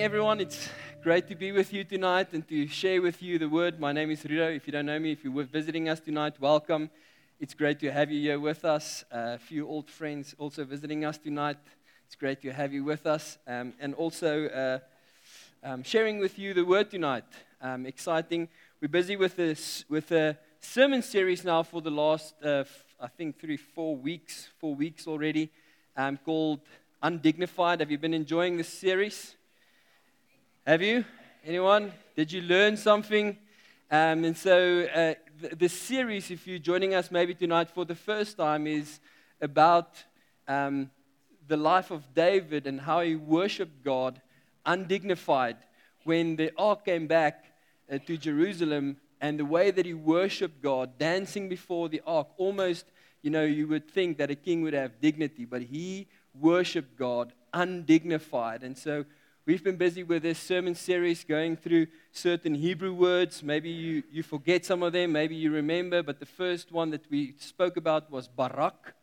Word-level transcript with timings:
evening, 0.00 0.12
everyone. 0.12 0.40
It's 0.40 0.70
great 1.02 1.28
to 1.28 1.34
be 1.34 1.52
with 1.52 1.74
you 1.74 1.84
tonight 1.84 2.28
and 2.32 2.48
to 2.48 2.66
share 2.68 3.02
with 3.02 3.22
you 3.22 3.38
the 3.38 3.50
word. 3.50 3.78
My 3.78 3.92
name 3.92 4.10
is 4.10 4.22
Rudo. 4.22 4.56
If 4.56 4.66
you 4.66 4.72
don't 4.72 4.86
know 4.86 4.98
me, 4.98 5.12
if 5.12 5.22
you're 5.22 5.44
visiting 5.44 5.90
us 5.90 6.00
tonight, 6.00 6.40
welcome. 6.40 6.88
It's 7.38 7.52
great 7.52 7.78
to 7.80 7.92
have 7.92 8.10
you 8.10 8.18
here 8.18 8.40
with 8.40 8.64
us. 8.64 9.04
Uh, 9.12 9.34
a 9.34 9.38
few 9.38 9.68
old 9.68 9.90
friends 9.90 10.34
also 10.38 10.64
visiting 10.64 11.04
us 11.04 11.18
tonight. 11.18 11.58
It's 12.06 12.16
great 12.16 12.40
to 12.40 12.50
have 12.50 12.72
you 12.72 12.82
with 12.82 13.04
us. 13.04 13.36
Um, 13.46 13.74
and 13.78 13.92
also 13.94 14.46
uh, 14.46 14.78
um, 15.62 15.82
sharing 15.82 16.18
with 16.18 16.38
you 16.38 16.54
the 16.54 16.64
word 16.64 16.90
tonight. 16.90 17.24
Um, 17.60 17.84
exciting. 17.84 18.48
We're 18.80 18.88
busy 18.88 19.16
with, 19.16 19.36
this, 19.36 19.84
with 19.90 20.10
a 20.12 20.38
sermon 20.60 21.02
series 21.02 21.44
now 21.44 21.62
for 21.62 21.82
the 21.82 21.90
last, 21.90 22.42
uh, 22.42 22.64
I 22.98 23.08
think, 23.08 23.38
three, 23.38 23.58
four 23.58 23.96
weeks, 23.96 24.48
four 24.60 24.74
weeks 24.74 25.06
already, 25.06 25.50
um, 25.94 26.16
called 26.16 26.60
Undignified. 27.02 27.80
Have 27.80 27.90
you 27.90 27.98
been 27.98 28.14
enjoying 28.14 28.56
this 28.56 28.68
series? 28.68 29.36
Have 30.70 30.82
you? 30.82 31.04
Anyone? 31.44 31.92
Did 32.14 32.30
you 32.30 32.42
learn 32.42 32.76
something? 32.76 33.36
Um, 33.90 34.22
and 34.22 34.36
so, 34.36 34.82
uh, 34.84 35.14
the, 35.40 35.56
the, 35.56 35.68
series, 35.68 36.30
if 36.30 36.46
you're 36.46 36.60
joining 36.60 36.94
us 36.94 37.10
maybe 37.10 37.34
tonight 37.34 37.72
for 37.72 37.84
the 37.84 37.96
first 37.96 38.36
time, 38.36 38.68
is 38.68 39.00
about 39.40 40.04
um, 40.46 40.88
the 41.48 41.56
life 41.56 41.90
of 41.90 42.14
David 42.14 42.68
and 42.68 42.80
how 42.80 43.00
he 43.00 43.16
worshiped 43.16 43.82
God 43.82 44.20
undignified 44.64 45.56
when 46.04 46.36
the 46.36 46.52
ark 46.56 46.84
came 46.84 47.08
back 47.08 47.46
uh, 47.90 47.98
to 48.06 48.16
Jerusalem 48.16 48.98
and 49.20 49.40
the 49.40 49.44
way 49.44 49.72
that 49.72 49.84
he 49.84 49.94
worshiped 49.94 50.62
God, 50.62 50.98
dancing 50.98 51.48
before 51.48 51.88
the 51.88 52.00
ark, 52.06 52.28
almost, 52.36 52.86
you 53.22 53.30
know, 53.30 53.42
you 53.42 53.66
would 53.66 53.90
think 53.90 54.18
that 54.18 54.30
a 54.30 54.36
king 54.36 54.62
would 54.62 54.74
have 54.74 55.00
dignity, 55.00 55.46
but 55.46 55.62
he 55.62 56.06
worshiped 56.32 56.96
God 56.96 57.32
undignified. 57.52 58.62
And 58.62 58.78
so 58.78 59.04
we've 59.50 59.64
been 59.64 59.74
busy 59.74 60.04
with 60.04 60.22
this 60.22 60.38
sermon 60.38 60.76
series 60.76 61.24
going 61.24 61.56
through 61.56 61.84
certain 62.12 62.54
Hebrew 62.54 62.94
words. 62.94 63.42
Maybe 63.42 63.68
you, 63.68 64.04
you 64.08 64.22
forget 64.22 64.64
some 64.64 64.80
of 64.84 64.92
them, 64.92 65.10
maybe 65.10 65.34
you 65.34 65.50
remember, 65.50 66.04
but 66.04 66.20
the 66.20 66.24
first 66.24 66.70
one 66.70 66.90
that 66.90 67.10
we 67.10 67.34
spoke 67.36 67.76
about 67.76 68.12
was 68.12 68.28
Barak. 68.28 68.94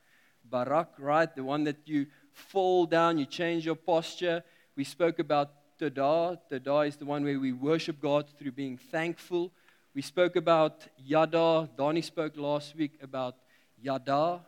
Barak, 0.45 0.93
right? 0.99 1.35
The 1.35 1.43
one 1.43 1.65
that 1.65 1.79
you 1.83 2.05
fall 2.31 2.85
down, 2.85 3.17
you 3.17 3.25
change 3.25 3.65
your 3.65 3.75
posture. 3.75 4.41
We 4.77 4.85
spoke 4.85 5.19
about 5.19 5.51
Todah. 5.81 6.37
Todah 6.49 6.87
is 6.87 6.95
the 6.95 7.03
one 7.03 7.25
where 7.25 7.41
we 7.41 7.51
worship 7.51 7.99
God 7.99 8.29
through 8.39 8.53
being 8.53 8.77
thankful. 8.77 9.51
We 9.93 10.01
spoke 10.01 10.37
about 10.37 10.87
Yada. 10.97 11.67
Donnie 11.77 12.01
spoke 12.01 12.37
last 12.37 12.73
week 12.73 12.93
about 13.01 13.35
Yada. 13.81 14.39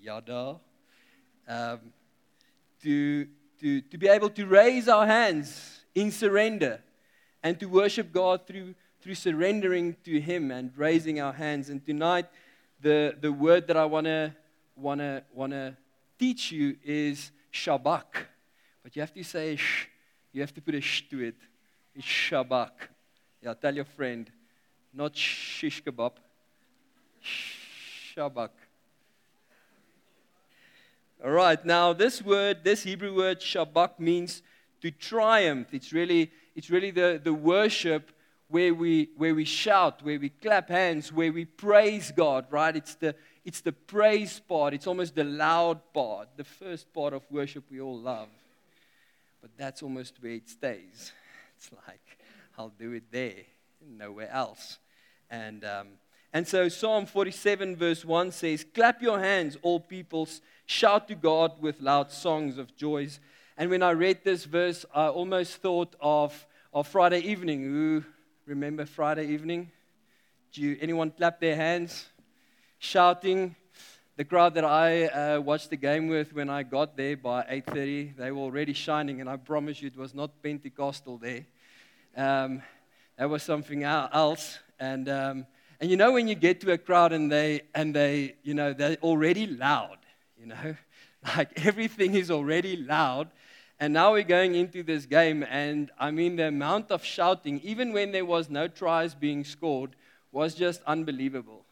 Yada 0.00 0.60
um, 1.48 1.80
to, 2.84 3.26
to, 3.60 3.80
to 3.82 3.98
be 3.98 4.08
able 4.08 4.30
to 4.30 4.46
raise 4.46 4.88
our 4.88 5.06
hands 5.06 5.80
in 5.94 6.10
surrender 6.10 6.80
and 7.42 7.58
to 7.60 7.66
worship 7.66 8.12
God 8.12 8.46
through, 8.46 8.74
through 9.00 9.14
surrendering 9.14 9.96
to 10.04 10.20
Him 10.20 10.50
and 10.50 10.72
raising 10.76 11.20
our 11.20 11.32
hands. 11.32 11.70
And 11.70 11.84
tonight, 11.84 12.26
the, 12.80 13.16
the 13.20 13.32
word 13.32 13.66
that 13.68 13.76
I 13.76 13.84
want 13.84 14.06
to 14.06 14.34
wanna, 14.76 15.22
wanna 15.34 15.76
teach 16.18 16.52
you 16.52 16.76
is 16.84 17.30
Shabach. 17.52 18.26
But 18.82 18.96
you 18.96 19.02
have 19.02 19.12
to 19.14 19.22
say 19.22 19.56
sh, 19.56 19.88
you 20.32 20.40
have 20.40 20.54
to 20.54 20.60
put 20.60 20.74
a 20.74 20.80
sh 20.80 21.08
to 21.10 21.20
it. 21.22 21.36
It's 21.94 22.06
Shabach. 22.06 22.70
Yeah, 23.42 23.54
tell 23.54 23.74
your 23.74 23.84
friend, 23.84 24.30
not 24.92 25.16
shish 25.16 25.82
kebab, 25.82 26.12
Shabach. 27.22 28.50
All 31.22 31.32
right, 31.32 31.62
now 31.66 31.92
this 31.92 32.22
word, 32.22 32.64
this 32.64 32.82
Hebrew 32.82 33.14
word, 33.14 33.40
shabach, 33.40 33.98
means 33.98 34.40
to 34.80 34.90
triumph. 34.90 35.68
It's 35.72 35.92
really, 35.92 36.30
it's 36.54 36.70
really 36.70 36.90
the, 36.90 37.20
the 37.22 37.34
worship 37.34 38.10
where 38.48 38.72
we, 38.72 39.10
where 39.18 39.34
we 39.34 39.44
shout, 39.44 40.02
where 40.02 40.18
we 40.18 40.30
clap 40.30 40.70
hands, 40.70 41.12
where 41.12 41.30
we 41.30 41.44
praise 41.44 42.10
God, 42.10 42.46
right? 42.48 42.74
It's 42.74 42.94
the, 42.94 43.14
it's 43.44 43.60
the 43.60 43.72
praise 43.72 44.40
part, 44.40 44.72
it's 44.72 44.86
almost 44.86 45.14
the 45.14 45.24
loud 45.24 45.80
part, 45.92 46.28
the 46.38 46.44
first 46.44 46.90
part 46.94 47.12
of 47.12 47.22
worship 47.30 47.64
we 47.70 47.82
all 47.82 47.98
love. 47.98 48.28
But 49.42 49.50
that's 49.58 49.82
almost 49.82 50.14
where 50.20 50.32
it 50.32 50.48
stays. 50.48 51.12
It's 51.58 51.70
like, 51.86 52.18
I'll 52.56 52.72
do 52.78 52.92
it 52.92 53.02
there, 53.10 53.44
nowhere 53.86 54.30
else. 54.30 54.78
And, 55.28 55.62
um, 55.66 55.88
and 56.32 56.46
so 56.46 56.68
Psalm 56.68 57.06
47, 57.06 57.76
verse 57.76 58.04
1 58.04 58.30
says, 58.30 58.64
Clap 58.72 59.02
your 59.02 59.18
hands, 59.18 59.56
all 59.62 59.80
peoples 59.80 60.40
shout 60.64 61.08
to 61.08 61.16
God 61.16 61.60
with 61.60 61.80
loud 61.80 62.12
songs 62.12 62.56
of 62.56 62.76
joys. 62.76 63.18
And 63.56 63.68
when 63.68 63.82
I 63.82 63.90
read 63.90 64.20
this 64.22 64.44
verse, 64.44 64.86
I 64.94 65.08
almost 65.08 65.56
thought 65.56 65.96
of, 66.00 66.46
of 66.72 66.86
Friday 66.86 67.18
evening. 67.18 67.64
Who 67.64 68.04
remember 68.46 68.86
Friday 68.86 69.26
evening? 69.26 69.72
Do 70.52 70.62
you, 70.62 70.78
anyone 70.80 71.10
clap 71.10 71.40
their 71.40 71.56
hands? 71.56 72.06
Shouting. 72.78 73.56
The 74.16 74.24
crowd 74.24 74.54
that 74.54 74.64
I 74.64 75.06
uh, 75.06 75.40
watched 75.40 75.70
the 75.70 75.76
game 75.76 76.06
with 76.06 76.32
when 76.32 76.48
I 76.48 76.62
got 76.62 76.96
there 76.96 77.16
by 77.16 77.42
8.30, 77.42 78.16
they 78.16 78.30
were 78.30 78.38
already 78.38 78.72
shining, 78.72 79.20
and 79.20 79.28
I 79.28 79.36
promise 79.36 79.82
you 79.82 79.88
it 79.88 79.96
was 79.96 80.14
not 80.14 80.42
Pentecostal 80.42 81.18
there. 81.18 81.46
Um, 82.16 82.62
that 83.18 83.28
was 83.28 83.42
something 83.42 83.82
else. 83.82 84.60
And, 84.78 85.08
um, 85.08 85.46
and 85.80 85.90
you 85.90 85.96
know 85.96 86.12
when 86.12 86.28
you 86.28 86.34
get 86.34 86.60
to 86.62 86.72
a 86.72 86.78
crowd 86.78 87.12
and 87.12 87.32
they, 87.32 87.62
and 87.74 87.94
they, 87.94 88.34
you 88.42 88.54
know, 88.54 88.72
they're 88.72 88.96
already 89.02 89.46
loud 89.46 89.98
you 90.40 90.46
know? 90.46 90.76
Like 91.36 91.66
everything 91.66 92.14
is 92.14 92.30
already 92.30 92.76
loud. 92.78 93.28
And 93.78 93.92
now 93.92 94.12
we're 94.12 94.22
going 94.22 94.54
into 94.54 94.82
this 94.82 95.04
game, 95.04 95.42
and 95.42 95.90
I 95.98 96.10
mean, 96.10 96.36
the 96.36 96.48
amount 96.48 96.90
of 96.90 97.04
shouting, 97.04 97.60
even 97.62 97.92
when 97.92 98.10
there 98.10 98.24
was 98.24 98.48
no 98.48 98.68
tries 98.68 99.14
being 99.14 99.44
scored, 99.44 99.96
was 100.32 100.54
just 100.54 100.80
unbelievable. 100.86 101.66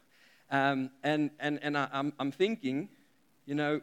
Um, 0.51 0.91
and 1.01 1.31
and, 1.39 1.57
and 1.63 1.75
I, 1.75 1.87
I'm, 1.91 2.13
I'm 2.19 2.31
thinking, 2.31 2.89
you 3.47 3.55
know, 3.55 3.81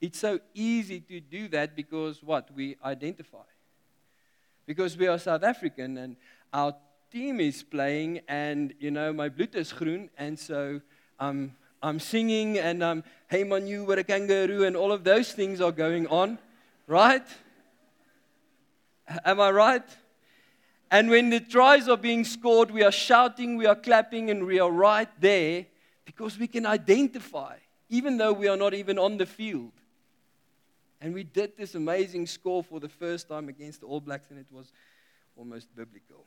it's 0.00 0.18
so 0.18 0.40
easy 0.54 1.00
to 1.00 1.20
do 1.20 1.48
that 1.48 1.76
because 1.76 2.22
what? 2.22 2.48
We 2.56 2.76
identify. 2.82 3.48
Because 4.64 4.96
we 4.96 5.08
are 5.08 5.18
South 5.18 5.42
African, 5.42 5.98
and 5.98 6.16
our 6.54 6.74
team 7.10 7.40
is 7.40 7.62
playing, 7.62 8.20
and, 8.28 8.74
you 8.78 8.90
know, 8.90 9.12
my 9.12 9.28
bloed 9.28 9.54
is 9.54 9.72
groen, 9.72 10.10
and 10.18 10.38
so 10.38 10.80
um, 11.18 11.54
I'm 11.82 12.00
singing 12.00 12.58
and 12.58 12.84
I'm, 12.84 13.04
hey 13.28 13.44
man, 13.44 13.66
you 13.66 13.84
were 13.84 13.94
a 13.94 14.04
kangaroo, 14.04 14.64
and 14.64 14.76
all 14.76 14.92
of 14.92 15.04
those 15.04 15.32
things 15.32 15.60
are 15.60 15.72
going 15.72 16.06
on, 16.08 16.38
right? 16.86 17.26
Am 19.24 19.40
I 19.40 19.50
right? 19.50 19.96
And 20.90 21.10
when 21.10 21.30
the 21.30 21.40
tries 21.40 21.88
are 21.88 21.96
being 21.96 22.24
scored, 22.24 22.70
we 22.70 22.82
are 22.82 22.92
shouting, 22.92 23.56
we 23.56 23.66
are 23.66 23.76
clapping, 23.76 24.30
and 24.30 24.46
we 24.46 24.60
are 24.60 24.70
right 24.70 25.08
there 25.20 25.66
because 26.04 26.38
we 26.38 26.46
can 26.46 26.66
identify, 26.66 27.56
even 27.88 28.16
though 28.16 28.32
we 28.32 28.48
are 28.48 28.56
not 28.56 28.74
even 28.74 28.98
on 28.98 29.16
the 29.16 29.26
field. 29.26 29.72
And 31.00 31.12
we 31.12 31.24
did 31.24 31.56
this 31.56 31.74
amazing 31.74 32.26
score 32.26 32.62
for 32.62 32.80
the 32.80 32.88
first 32.88 33.28
time 33.28 33.48
against 33.48 33.80
the 33.80 33.86
All 33.86 34.00
Blacks, 34.00 34.30
and 34.30 34.38
it 34.38 34.46
was 34.50 34.72
almost 35.36 35.74
biblical. 35.74 36.24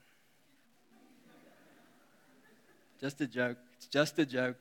Just 3.00 3.22
a 3.22 3.28
joke. 3.28 3.58
It's 3.78 3.88
just 3.88 4.18
a 4.20 4.26
joke. 4.26 4.58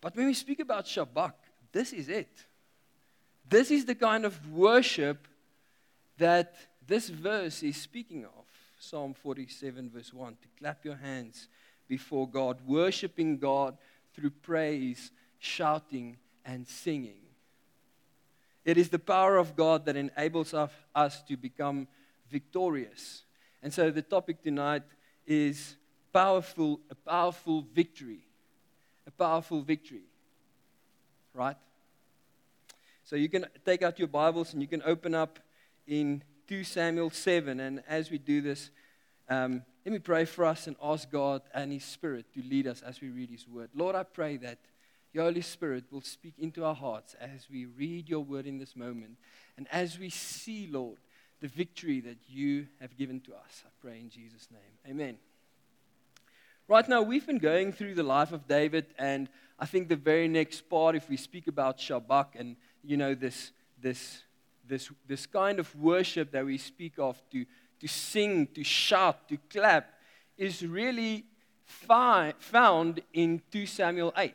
But 0.00 0.16
when 0.16 0.26
we 0.26 0.34
speak 0.34 0.60
about 0.60 0.86
Shabach, 0.86 1.34
this 1.72 1.92
is 1.92 2.08
it. 2.08 2.46
This 3.48 3.70
is 3.70 3.84
the 3.84 3.94
kind 3.94 4.24
of 4.24 4.50
worship 4.50 5.28
that 6.18 6.54
this 6.86 7.08
verse 7.08 7.62
is 7.62 7.76
speaking 7.76 8.24
of. 8.24 8.44
Psalm 8.78 9.12
47, 9.12 9.90
verse 9.90 10.12
1 10.12 10.36
to 10.40 10.48
clap 10.58 10.84
your 10.84 10.96
hands 10.96 11.48
before 11.86 12.26
God, 12.26 12.58
worshiping 12.66 13.36
God 13.36 13.76
through 14.14 14.30
praise, 14.30 15.12
shouting, 15.38 16.16
and 16.46 16.66
singing. 16.66 17.20
It 18.64 18.78
is 18.78 18.88
the 18.88 18.98
power 18.98 19.36
of 19.36 19.54
God 19.54 19.84
that 19.84 19.96
enables 19.96 20.54
us 20.54 21.22
to 21.28 21.36
become 21.36 21.88
victorious. 22.30 23.24
And 23.62 23.72
so 23.72 23.90
the 23.90 24.02
topic 24.02 24.42
tonight 24.42 24.82
is 25.26 25.76
powerful, 26.12 26.80
a 26.90 26.94
powerful 26.94 27.62
victory 27.74 28.24
a 29.10 29.10
powerful 29.10 29.62
victory. 29.62 30.04
Right? 31.34 31.56
So 33.04 33.16
you 33.16 33.28
can 33.28 33.46
take 33.64 33.82
out 33.82 33.98
your 33.98 34.08
Bibles 34.08 34.52
and 34.52 34.62
you 34.62 34.68
can 34.68 34.82
open 34.84 35.14
up 35.14 35.38
in 35.86 36.22
2 36.48 36.64
Samuel 36.64 37.10
7. 37.10 37.60
And 37.60 37.82
as 37.88 38.10
we 38.10 38.18
do 38.18 38.40
this, 38.40 38.70
um, 39.28 39.62
let 39.84 39.92
me 39.92 39.98
pray 39.98 40.24
for 40.24 40.44
us 40.44 40.66
and 40.66 40.76
ask 40.82 41.10
God 41.10 41.42
and 41.54 41.72
His 41.72 41.84
Spirit 41.84 42.26
to 42.34 42.42
lead 42.42 42.66
us 42.66 42.82
as 42.82 43.00
we 43.00 43.08
read 43.08 43.30
His 43.30 43.48
Word. 43.48 43.70
Lord, 43.74 43.94
I 43.96 44.02
pray 44.02 44.36
that 44.38 44.58
your 45.12 45.24
Holy 45.24 45.40
Spirit 45.40 45.84
will 45.90 46.02
speak 46.02 46.34
into 46.38 46.64
our 46.64 46.74
hearts 46.74 47.14
as 47.14 47.48
we 47.50 47.64
read 47.66 48.08
your 48.08 48.20
Word 48.20 48.46
in 48.46 48.58
this 48.58 48.76
moment. 48.76 49.16
And 49.56 49.66
as 49.72 49.98
we 49.98 50.10
see, 50.10 50.68
Lord, 50.70 50.98
the 51.40 51.48
victory 51.48 52.00
that 52.00 52.18
you 52.28 52.66
have 52.80 52.96
given 52.96 53.20
to 53.20 53.32
us. 53.32 53.62
I 53.64 53.70
pray 53.80 53.98
in 54.00 54.10
Jesus' 54.10 54.48
name. 54.50 54.90
Amen. 54.92 55.18
Right 56.68 56.88
now, 56.88 57.02
we've 57.02 57.26
been 57.26 57.38
going 57.38 57.72
through 57.72 57.94
the 57.94 58.02
life 58.02 58.32
of 58.32 58.46
David, 58.46 58.86
and 58.98 59.28
I 59.58 59.66
think 59.66 59.88
the 59.88 59.96
very 59.96 60.28
next 60.28 60.68
part, 60.68 60.94
if 60.94 61.08
we 61.08 61.16
speak 61.16 61.48
about 61.48 61.78
Shabach 61.78 62.38
and 62.38 62.56
you 62.82 62.96
know 62.96 63.14
this 63.14 63.52
this 63.82 64.22
this, 64.70 64.90
this 65.06 65.26
kind 65.26 65.58
of 65.58 65.74
worship 65.78 66.30
that 66.30 66.46
we 66.46 66.56
speak 66.56 66.94
of, 66.98 67.20
to, 67.32 67.44
to 67.80 67.88
sing, 67.88 68.46
to 68.54 68.64
shout, 68.64 69.28
to 69.28 69.36
clap, 69.50 69.92
is 70.38 70.64
really 70.64 71.26
fi- 71.64 72.32
found 72.38 73.02
in 73.12 73.42
2 73.50 73.66
Samuel 73.66 74.14
8, 74.16 74.32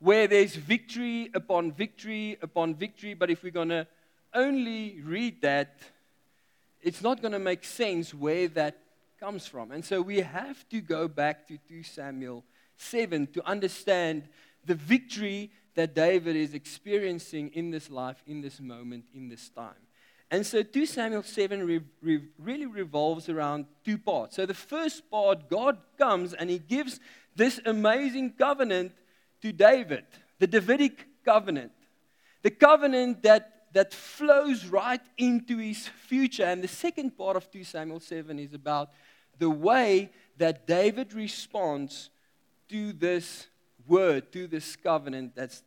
where 0.00 0.26
there's 0.26 0.56
victory 0.56 1.30
upon 1.32 1.72
victory 1.72 2.36
upon 2.42 2.74
victory. 2.74 3.14
But 3.14 3.30
if 3.30 3.42
we're 3.42 3.52
to 3.52 3.86
only 4.34 5.00
read 5.02 5.42
that, 5.42 5.78
it's 6.80 7.02
not 7.02 7.20
going 7.20 7.32
to 7.32 7.38
make 7.38 7.64
sense 7.64 8.12
where 8.12 8.48
that 8.48 8.78
comes 9.20 9.46
from. 9.46 9.70
And 9.70 9.84
so 9.84 10.02
we 10.02 10.20
have 10.20 10.68
to 10.70 10.80
go 10.80 11.08
back 11.08 11.46
to 11.48 11.58
2 11.68 11.82
Samuel 11.82 12.44
7 12.76 13.28
to 13.28 13.46
understand 13.46 14.28
the 14.64 14.74
victory 14.74 15.50
that 15.74 15.94
David 15.94 16.36
is 16.36 16.54
experiencing 16.54 17.50
in 17.54 17.70
this 17.70 17.90
life, 17.90 18.22
in 18.26 18.40
this 18.40 18.60
moment, 18.60 19.04
in 19.14 19.28
this 19.28 19.48
time. 19.48 19.74
And 20.30 20.46
so 20.46 20.62
2 20.62 20.86
Samuel 20.86 21.22
7 21.22 21.66
re- 21.66 21.80
re- 22.00 22.28
really 22.38 22.66
revolves 22.66 23.28
around 23.28 23.66
two 23.84 23.98
parts. 23.98 24.36
So 24.36 24.46
the 24.46 24.54
first 24.54 25.10
part, 25.10 25.50
God 25.50 25.76
comes 25.98 26.32
and 26.32 26.48
he 26.48 26.58
gives 26.58 27.00
this 27.36 27.60
amazing 27.66 28.32
covenant 28.32 28.92
to 29.42 29.52
David, 29.52 30.04
the 30.38 30.46
Davidic 30.46 31.06
covenant. 31.24 31.72
The 32.42 32.50
covenant 32.50 33.22
that, 33.22 33.51
that 33.72 33.92
flows 33.92 34.66
right 34.66 35.00
into 35.16 35.58
his 35.58 35.88
future. 35.88 36.44
And 36.44 36.62
the 36.62 36.68
second 36.68 37.16
part 37.16 37.36
of 37.36 37.50
2 37.50 37.64
Samuel 37.64 38.00
7 38.00 38.38
is 38.38 38.52
about 38.52 38.90
the 39.38 39.50
way 39.50 40.10
that 40.36 40.66
David 40.66 41.14
responds 41.14 42.10
to 42.68 42.92
this 42.92 43.46
word, 43.86 44.32
to 44.32 44.46
this 44.46 44.76
covenant 44.76 45.34
that's, 45.34 45.62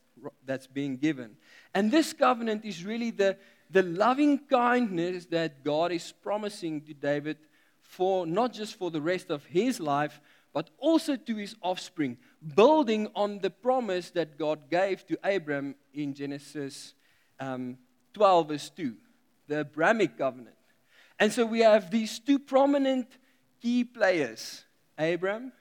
that's 0.46 0.68
being 0.68 0.98
given. 0.98 1.36
And 1.74 1.92
this 1.92 2.13
covenant 2.13 2.63
is 2.63 2.86
really 2.86 3.12
the, 3.12 3.38
the 3.69 3.84
loving 3.84 4.40
kindness 4.50 5.25
that 5.28 5.63
God 5.63 5.92
is 5.92 6.12
promising 6.12 6.81
to 6.81 6.94
David 6.94 7.38
for 7.81 8.25
not 8.25 8.54
just 8.54 8.75
for 8.75 8.92
the 8.92 9.02
rest 9.02 9.30
of 9.30 9.46
his 9.46 9.80
life, 9.80 10.22
but 10.54 10.69
also 10.78 11.16
to 11.16 11.36
his 11.36 11.56
offspring, 11.62 12.18
building 12.56 13.10
on 13.13 13.40
the 13.40 13.50
promise 13.50 14.12
that 14.12 14.38
God 14.38 14.69
gave 14.69 15.06
to 15.07 15.18
Abram 15.24 15.75
in 15.94 16.13
Genesis 16.13 16.94
um, 17.40 17.78
12, 18.15 18.47
verse 18.47 18.69
2, 18.69 18.95
the 19.47 19.59
Abrahamic 19.59 20.17
covenant. 20.17 20.56
And 21.19 21.31
so 21.31 21.45
we 21.45 21.59
have 21.59 21.91
these 21.91 22.17
two 22.17 22.39
prominent 22.39 23.07
key 23.62 23.83
players 23.83 24.63
Abram 24.97 25.51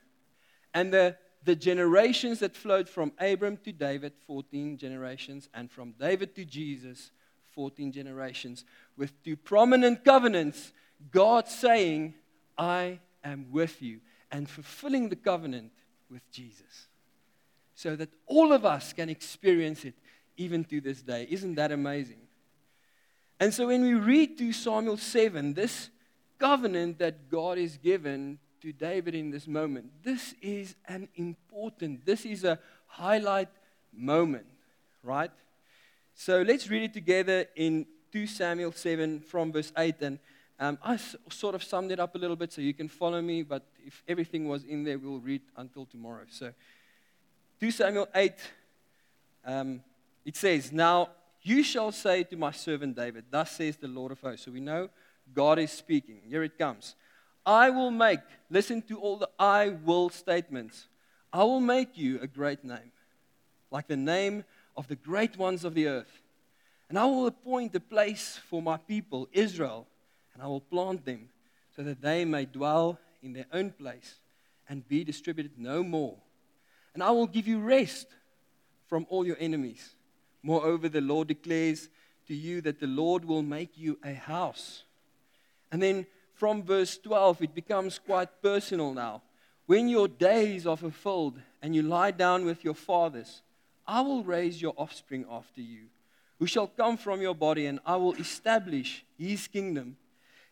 and 0.72 0.92
the 0.92 1.16
the 1.44 1.54
generations 1.54 2.38
that 2.40 2.56
flowed 2.56 2.88
from 2.88 3.12
Abram 3.18 3.58
to 3.58 3.72
David, 3.72 4.12
14 4.26 4.78
generations, 4.78 5.48
and 5.52 5.70
from 5.70 5.92
David 5.92 6.34
to 6.36 6.44
Jesus, 6.44 7.10
14 7.54 7.92
generations, 7.92 8.64
with 8.96 9.22
two 9.22 9.36
prominent 9.36 10.04
covenants 10.04 10.72
God 11.10 11.48
saying, 11.48 12.14
I 12.56 12.98
am 13.22 13.48
with 13.50 13.82
you, 13.82 14.00
and 14.30 14.48
fulfilling 14.48 15.10
the 15.10 15.16
covenant 15.16 15.72
with 16.10 16.28
Jesus. 16.30 16.88
So 17.74 17.94
that 17.96 18.10
all 18.26 18.52
of 18.52 18.64
us 18.64 18.92
can 18.92 19.10
experience 19.10 19.84
it 19.84 19.94
even 20.36 20.64
to 20.64 20.80
this 20.80 21.02
day. 21.02 21.26
Isn't 21.30 21.56
that 21.56 21.72
amazing? 21.72 22.23
And 23.40 23.52
so 23.52 23.66
when 23.66 23.82
we 23.82 23.94
read 23.94 24.38
to 24.38 24.52
Samuel 24.52 24.96
7, 24.96 25.54
this 25.54 25.90
covenant 26.38 26.98
that 26.98 27.30
God 27.30 27.58
is 27.58 27.76
given 27.76 28.38
to 28.60 28.72
David 28.72 29.14
in 29.14 29.30
this 29.30 29.46
moment. 29.46 29.90
This 30.02 30.34
is 30.40 30.74
an 30.86 31.08
important, 31.16 32.06
this 32.06 32.24
is 32.24 32.44
a 32.44 32.58
highlight 32.86 33.48
moment, 33.92 34.46
right? 35.02 35.30
So 36.14 36.42
let's 36.42 36.68
read 36.68 36.82
it 36.82 36.94
together 36.94 37.46
in 37.56 37.86
2 38.12 38.26
Samuel 38.26 38.72
7 38.72 39.20
from 39.20 39.52
verse 39.52 39.72
8. 39.76 39.96
And 40.00 40.18
um, 40.58 40.78
I 40.82 40.94
s- 40.94 41.16
sort 41.30 41.54
of 41.54 41.62
summed 41.62 41.90
it 41.90 42.00
up 42.00 42.14
a 42.14 42.18
little 42.18 42.36
bit 42.36 42.52
so 42.52 42.60
you 42.60 42.72
can 42.72 42.88
follow 42.88 43.20
me, 43.20 43.42
but 43.42 43.66
if 43.84 44.02
everything 44.06 44.48
was 44.48 44.64
in 44.64 44.84
there, 44.84 44.98
we'll 44.98 45.18
read 45.18 45.42
until 45.56 45.84
tomorrow. 45.84 46.24
So 46.30 46.52
2 47.60 47.70
Samuel 47.70 48.08
8, 48.14 48.32
um, 49.44 49.82
it 50.24 50.36
says, 50.36 50.72
Now 50.72 51.10
you 51.44 51.62
shall 51.62 51.92
say 51.92 52.24
to 52.24 52.36
my 52.36 52.50
servant 52.50 52.96
David, 52.96 53.24
Thus 53.30 53.50
says 53.52 53.76
the 53.76 53.86
Lord 53.86 54.12
of 54.12 54.20
hosts. 54.20 54.46
So 54.46 54.50
we 54.50 54.60
know 54.60 54.88
God 55.34 55.58
is 55.58 55.70
speaking. 55.70 56.22
Here 56.26 56.42
it 56.42 56.58
comes. 56.58 56.96
I 57.46 57.70
will 57.70 57.90
make, 57.90 58.20
listen 58.48 58.80
to 58.82 58.98
all 58.98 59.18
the 59.18 59.28
I 59.38 59.68
will 59.68 60.08
statements. 60.08 60.88
I 61.32 61.44
will 61.44 61.60
make 61.60 61.98
you 61.98 62.18
a 62.20 62.26
great 62.26 62.64
name, 62.64 62.92
like 63.70 63.86
the 63.86 63.96
name 63.96 64.44
of 64.76 64.88
the 64.88 64.96
great 64.96 65.36
ones 65.36 65.64
of 65.64 65.74
the 65.74 65.88
earth. 65.88 66.22
And 66.88 66.98
I 66.98 67.04
will 67.04 67.26
appoint 67.26 67.74
a 67.74 67.80
place 67.80 68.40
for 68.48 68.62
my 68.62 68.76
people, 68.76 69.28
Israel, 69.32 69.86
and 70.32 70.42
I 70.42 70.46
will 70.46 70.60
plant 70.60 71.04
them 71.04 71.28
so 71.76 71.82
that 71.82 72.00
they 72.00 72.24
may 72.24 72.44
dwell 72.44 72.98
in 73.22 73.32
their 73.32 73.46
own 73.52 73.70
place 73.70 74.14
and 74.68 74.86
be 74.86 75.04
distributed 75.04 75.58
no 75.58 75.82
more. 75.82 76.16
And 76.94 77.02
I 77.02 77.10
will 77.10 77.26
give 77.26 77.48
you 77.48 77.60
rest 77.60 78.06
from 78.86 79.06
all 79.10 79.26
your 79.26 79.36
enemies. 79.40 79.93
Moreover, 80.44 80.90
the 80.90 81.00
Lord 81.00 81.28
declares 81.28 81.88
to 82.28 82.34
you 82.34 82.60
that 82.60 82.78
the 82.78 82.86
Lord 82.86 83.24
will 83.24 83.42
make 83.42 83.78
you 83.78 83.98
a 84.04 84.12
house. 84.12 84.84
And 85.72 85.82
then 85.82 86.06
from 86.34 86.62
verse 86.62 86.98
12, 86.98 87.42
it 87.42 87.54
becomes 87.54 87.98
quite 87.98 88.42
personal 88.42 88.92
now. 88.92 89.22
When 89.64 89.88
your 89.88 90.06
days 90.06 90.66
are 90.66 90.76
fulfilled 90.76 91.40
and 91.62 91.74
you 91.74 91.80
lie 91.80 92.10
down 92.10 92.44
with 92.44 92.62
your 92.62 92.74
fathers, 92.74 93.40
I 93.86 94.02
will 94.02 94.22
raise 94.22 94.60
your 94.60 94.74
offspring 94.76 95.24
after 95.30 95.62
you, 95.62 95.86
who 96.38 96.46
shall 96.46 96.66
come 96.66 96.98
from 96.98 97.22
your 97.22 97.34
body, 97.34 97.64
and 97.64 97.80
I 97.86 97.96
will 97.96 98.14
establish 98.14 99.02
his 99.18 99.46
kingdom. 99.46 99.96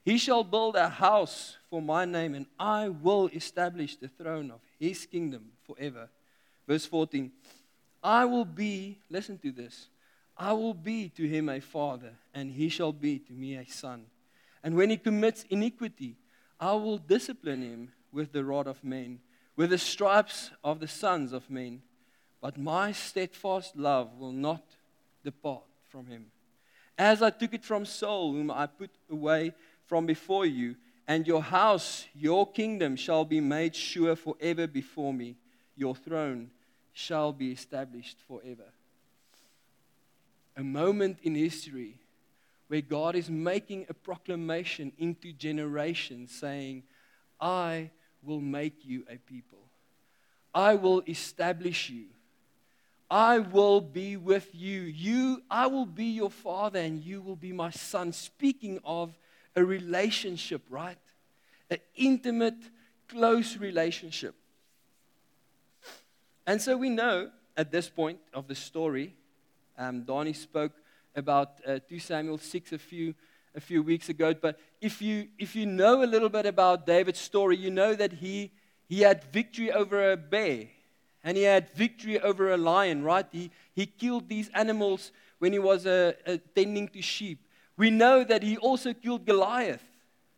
He 0.06 0.17
shall 0.17 0.43
build 0.43 0.75
a 0.75 0.89
house 0.89 1.59
for 1.69 1.83
my 1.83 2.06
name, 2.06 2.35
and 2.35 2.47
I 2.59 2.89
will 2.89 3.29
establish 3.29 3.97
the 3.97 4.09
throne 4.09 4.50
of 4.50 4.61
his 4.81 5.05
kingdom 5.05 5.53
forever. 5.67 6.09
Verse 6.67 6.87
14 6.87 7.31
I 8.03 8.25
will 8.25 8.44
be, 8.44 8.99
listen 9.09 9.39
to 9.39 9.53
this, 9.53 9.89
I 10.37 10.53
will 10.53 10.75
be 10.75 11.09
to 11.11 11.27
him 11.27 11.49
a 11.49 11.61
father, 11.61 12.13
and 12.35 12.51
he 12.51 12.69
shall 12.69 12.93
be 12.93 13.19
to 13.21 13.32
me 13.32 13.56
a 13.56 13.67
son. 13.67 14.06
And 14.65 14.75
when 14.75 14.91
he 14.91 14.97
commits 14.97 15.44
iniquity, 15.51 16.17
I 16.59 16.73
will 16.73 16.99
discipline 16.99 17.63
him 17.63 17.93
with 18.13 18.32
the 18.32 18.44
rod 18.44 18.67
of 18.67 18.82
men, 18.82 19.21
with 19.56 19.71
the 19.71 19.79
stripes 19.79 20.51
of 20.65 20.81
the 20.81 20.89
sons 20.89 21.32
of 21.32 21.49
men. 21.51 21.82
But 22.41 22.59
my 22.59 22.93
steadfast 22.93 23.77
love 23.77 24.19
will 24.19 24.32
not 24.32 24.65
depart 25.23 25.65
from 25.89 26.06
him. 26.06 26.27
As 26.99 27.23
I 27.23 27.31
took 27.31 27.55
it 27.55 27.65
from 27.65 27.85
Saul, 27.85 28.32
whom 28.32 28.51
I 28.51 28.67
put 28.67 28.91
away 29.11 29.55
from 29.87 30.06
before 30.06 30.47
you, 30.47 30.77
and 31.06 31.27
your 31.27 31.43
house, 31.43 32.06
your 32.15 32.51
kingdom 32.51 32.97
shall 32.97 33.25
be 33.25 33.41
made 33.41 33.75
sure 33.75 34.17
forever 34.17 34.67
before 34.67 35.13
me. 35.13 35.37
Your 35.77 35.94
throne 35.94 36.51
shall 36.93 37.32
be 37.32 37.51
established 37.53 38.19
forever. 38.29 38.70
A 40.56 40.63
moment 40.63 41.19
in 41.22 41.34
history 41.34 41.99
where 42.69 42.81
God 42.81 43.17
is 43.17 43.31
making 43.31 43.87
a 43.89 43.94
proclamation 43.94 44.93
into 44.99 45.32
generations 45.32 46.31
saying, 46.31 46.82
I 47.41 47.91
will 48.22 48.41
make 48.41 48.84
you 48.84 49.05
a 49.11 49.17
people. 49.17 49.58
I 50.55 50.75
will 50.75 51.03
establish 51.06 51.91
you. 51.91 52.06
I 53.11 53.41
will 53.41 53.81
be 53.81 54.17
with 54.17 54.55
you. 54.55 54.81
You 54.82 55.43
I 55.51 55.67
will 55.67 55.84
be 55.84 56.06
your 56.06 56.31
father 56.31 56.79
and 56.79 57.05
you 57.05 57.20
will 57.20 57.37
be 57.37 57.53
my 57.53 57.70
son. 57.70 58.13
Speaking 58.13 58.81
of 58.84 59.13
a 59.55 59.63
relationship, 59.63 60.63
right? 60.70 60.96
An 61.70 61.79
intimate, 61.94 62.63
close 63.08 63.58
relationship. 63.58 64.34
And 66.46 66.61
so 66.61 66.77
we 66.77 66.91
know 66.91 67.31
at 67.56 67.70
this 67.70 67.89
point 67.89 68.19
of 68.34 68.49
the 68.49 68.55
story, 68.55 69.15
um, 69.79 70.03
Donnie 70.03 70.32
spoke 70.32 70.72
about 71.15 71.61
uh, 71.67 71.79
2 71.89 71.99
Samuel 71.99 72.39
6 72.39 72.72
a 72.72 72.79
few, 72.79 73.15
a 73.55 73.61
few 73.61 73.82
weeks 73.82 74.08
ago. 74.08 74.34
But 74.34 74.58
if 74.81 75.01
you, 75.01 75.29
if 75.39 75.55
you 75.55 75.67
know 75.67 76.03
a 76.03 76.06
little 76.06 76.29
bit 76.29 76.46
about 76.46 76.87
David's 76.87 77.20
story, 77.20 77.56
you 77.56 77.70
know 77.70 77.94
that 77.94 78.15
he, 78.15 78.51
he 78.89 79.03
had 79.03 79.25
victory 79.25 79.70
over 79.70 80.13
a 80.13 80.17
bear 80.17 80.67
and 81.22 81.37
he 81.37 81.44
had 81.44 81.70
victory 81.70 82.20
over 82.20 82.53
a 82.53 82.56
lion, 82.56 83.05
right? 83.05 83.27
He, 83.31 83.51
he 83.75 83.87
killed 83.87 84.29
these 84.29 84.51
animals 84.55 85.13
when 85.39 85.53
he 85.53 85.58
was 85.58 85.87
uh, 85.87 86.13
uh, 86.27 86.39
tending 86.55 86.89
to 86.89 87.03
sheep. 87.03 87.46
We 87.77 87.91
know 87.91 88.25
that 88.25 88.43
he 88.43 88.56
also 88.56 88.93
killed 88.93 89.25
Goliath, 89.25 89.82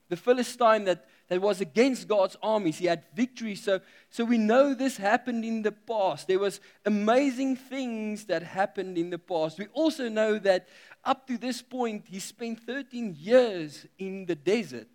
the 0.09 0.17
Philistine 0.17 0.85
that, 0.85 1.07
that 1.29 1.41
was 1.41 1.61
against 1.61 2.07
God's 2.07 2.37
armies. 2.43 2.79
He 2.79 2.87
had 2.87 3.05
victory. 3.15 3.55
So, 3.55 3.81
so 4.11 4.25
we 4.25 4.39
know 4.39 4.75
this 4.75 4.97
happened 4.97 5.45
in 5.45 5.63
the 5.63 5.73
past. 5.73 6.29
There 6.29 6.39
was 6.39 6.61
amazing 6.85 7.57
things 7.57 8.27
that 8.27 8.43
happened 8.43 8.99
in 8.99 9.11
the 9.11 9.19
past. 9.19 9.59
We 9.59 9.67
also 9.73 10.09
know 10.09 10.39
that 10.41 10.69
up 11.05 11.27
to 11.29 11.39
this 11.39 11.63
point, 11.63 12.07
he 12.09 12.21
spent 12.21 12.61
13 12.61 13.17
years 13.19 13.87
in 13.99 14.27
the 14.27 14.35
desert 14.35 14.89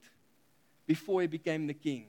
before 0.86 1.22
he 1.22 1.28
became 1.28 1.68
the 1.68 1.74
king. 1.74 2.08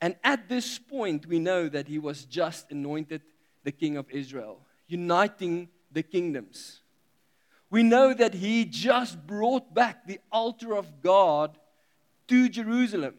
And 0.00 0.16
at 0.24 0.48
this 0.48 0.78
point, 0.78 1.26
we 1.26 1.38
know 1.38 1.68
that 1.68 1.86
he 1.86 1.98
was 1.98 2.24
just 2.24 2.70
anointed 2.72 3.22
the 3.62 3.72
king 3.72 3.96
of 3.96 4.10
Israel, 4.10 4.60
uniting 4.88 5.68
the 5.92 6.02
kingdoms. 6.02 6.80
We 7.70 7.82
know 7.82 8.12
that 8.12 8.34
he 8.34 8.64
just 8.64 9.26
brought 9.26 9.72
back 9.72 10.06
the 10.06 10.20
altar 10.30 10.76
of 10.76 11.02
God 11.02 11.56
to 12.28 12.48
Jerusalem. 12.48 13.14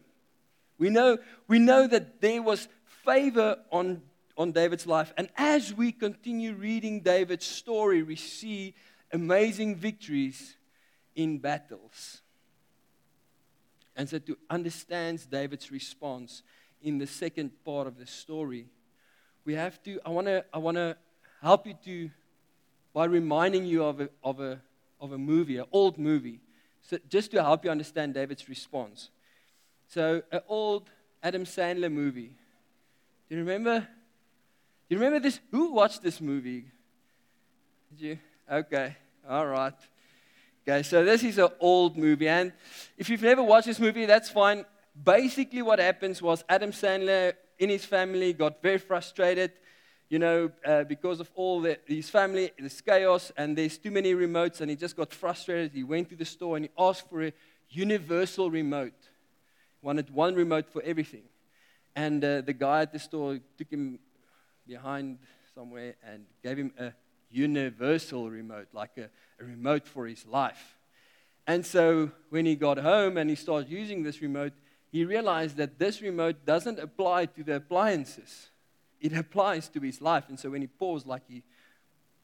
We 0.78 0.90
know, 0.90 1.18
we 1.48 1.58
know 1.58 1.86
that 1.86 2.20
there 2.20 2.42
was 2.42 2.68
favor 3.04 3.58
on, 3.70 4.02
on 4.36 4.52
David's 4.52 4.86
life. 4.86 5.12
And 5.16 5.28
as 5.36 5.72
we 5.72 5.92
continue 5.92 6.54
reading 6.54 7.00
David's 7.00 7.46
story, 7.46 8.02
we 8.02 8.16
see 8.16 8.74
amazing 9.12 9.76
victories 9.76 10.56
in 11.14 11.38
battles. 11.38 12.22
And 13.96 14.08
so, 14.08 14.18
to 14.18 14.36
understand 14.50 15.30
David's 15.30 15.70
response 15.70 16.42
in 16.82 16.98
the 16.98 17.06
second 17.06 17.52
part 17.64 17.86
of 17.86 17.96
the 17.96 18.06
story, 18.06 18.66
we 19.44 19.54
have 19.54 19.80
to, 19.84 20.00
I 20.04 20.10
want 20.10 20.26
to 20.26 20.44
I 20.52 20.58
wanna 20.58 20.96
help 21.40 21.66
you 21.66 21.74
to 21.84 22.10
by 22.92 23.04
reminding 23.04 23.66
you 23.66 23.84
of 23.84 24.00
a, 24.00 24.08
of 24.22 24.40
a, 24.40 24.60
of 25.00 25.12
a 25.12 25.18
movie, 25.18 25.58
an 25.58 25.66
old 25.70 25.98
movie, 25.98 26.40
so 26.80 26.98
just 27.08 27.30
to 27.30 27.42
help 27.42 27.64
you 27.64 27.70
understand 27.70 28.14
David's 28.14 28.48
response. 28.48 29.10
So, 29.94 30.24
an 30.32 30.40
old 30.48 30.90
Adam 31.22 31.44
Sandler 31.44 31.88
movie. 31.88 32.34
Do 33.28 33.36
you 33.36 33.42
remember? 33.42 33.78
Do 33.78 33.86
you 34.88 34.98
remember 34.98 35.20
this? 35.20 35.38
Who 35.52 35.70
watched 35.70 36.02
this 36.02 36.20
movie? 36.20 36.64
Did 37.90 38.00
you? 38.00 38.18
Okay, 38.50 38.96
all 39.30 39.46
right. 39.46 39.72
Okay, 40.66 40.82
so 40.82 41.04
this 41.04 41.22
is 41.22 41.38
an 41.38 41.50
old 41.60 41.96
movie, 41.96 42.26
and 42.26 42.52
if 42.98 43.08
you've 43.08 43.22
never 43.22 43.44
watched 43.44 43.68
this 43.68 43.78
movie, 43.78 44.04
that's 44.04 44.28
fine. 44.28 44.64
Basically, 45.00 45.62
what 45.62 45.78
happens 45.78 46.20
was 46.20 46.42
Adam 46.48 46.72
Sandler 46.72 47.34
in 47.60 47.68
his 47.68 47.84
family 47.84 48.32
got 48.32 48.60
very 48.60 48.78
frustrated 48.78 49.52
you 50.08 50.18
know, 50.18 50.50
uh, 50.66 50.82
because 50.84 51.20
of 51.20 51.30
all 51.36 51.60
the, 51.60 51.78
his 51.86 52.10
family, 52.10 52.50
this 52.58 52.80
chaos, 52.80 53.30
and 53.36 53.56
there's 53.56 53.78
too 53.78 53.92
many 53.92 54.12
remotes, 54.12 54.60
and 54.60 54.70
he 54.70 54.76
just 54.76 54.96
got 54.96 55.12
frustrated. 55.12 55.72
He 55.72 55.84
went 55.84 56.08
to 56.10 56.16
the 56.16 56.24
store 56.24 56.56
and 56.56 56.64
he 56.66 56.70
asked 56.76 57.08
for 57.08 57.22
a 57.22 57.32
universal 57.70 58.50
remote. 58.50 58.92
Wanted 59.84 60.10
one 60.10 60.34
remote 60.34 60.68
for 60.68 60.82
everything. 60.82 61.22
And 61.94 62.24
uh, 62.24 62.40
the 62.40 62.52
guy 62.52 62.82
at 62.82 62.92
the 62.92 62.98
store 62.98 63.38
took 63.56 63.70
him 63.70 64.00
behind 64.66 65.18
somewhere 65.54 65.94
and 66.02 66.24
gave 66.42 66.58
him 66.58 66.72
a 66.76 66.92
universal 67.30 68.28
remote, 68.30 68.66
like 68.72 68.98
a, 68.98 69.08
a 69.40 69.44
remote 69.44 69.86
for 69.86 70.08
his 70.08 70.26
life. 70.26 70.76
And 71.46 71.64
so 71.64 72.10
when 72.30 72.46
he 72.46 72.56
got 72.56 72.78
home 72.78 73.16
and 73.16 73.30
he 73.30 73.36
started 73.36 73.70
using 73.70 74.02
this 74.02 74.20
remote, 74.20 74.54
he 74.90 75.04
realized 75.04 75.56
that 75.58 75.78
this 75.78 76.02
remote 76.02 76.44
doesn't 76.44 76.80
apply 76.80 77.26
to 77.26 77.44
the 77.44 77.56
appliances 77.56 78.48
it 79.04 79.12
applies 79.12 79.68
to 79.68 79.80
his 79.80 80.00
life. 80.00 80.30
And 80.30 80.40
so 80.40 80.48
when 80.48 80.62
he 80.62 80.66
paused, 80.66 81.06
like 81.06 81.24
he 81.28 81.42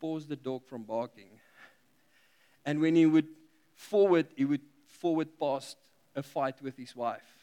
paused 0.00 0.30
the 0.30 0.36
dog 0.36 0.64
from 0.64 0.82
barking. 0.84 1.28
And 2.64 2.80
when 2.80 2.96
he 2.96 3.04
would 3.04 3.28
forward, 3.74 4.28
he 4.34 4.46
would 4.46 4.62
forward 4.86 5.28
past 5.38 5.76
a 6.16 6.22
fight 6.22 6.62
with 6.62 6.78
his 6.78 6.96
wife. 6.96 7.39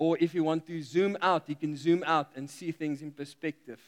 Or 0.00 0.16
if 0.18 0.34
you 0.34 0.42
want 0.42 0.66
to 0.66 0.82
zoom 0.82 1.18
out, 1.20 1.42
you 1.46 1.54
can 1.54 1.76
zoom 1.76 2.02
out 2.06 2.30
and 2.34 2.48
see 2.48 2.72
things 2.72 3.02
in 3.02 3.10
perspective. 3.10 3.78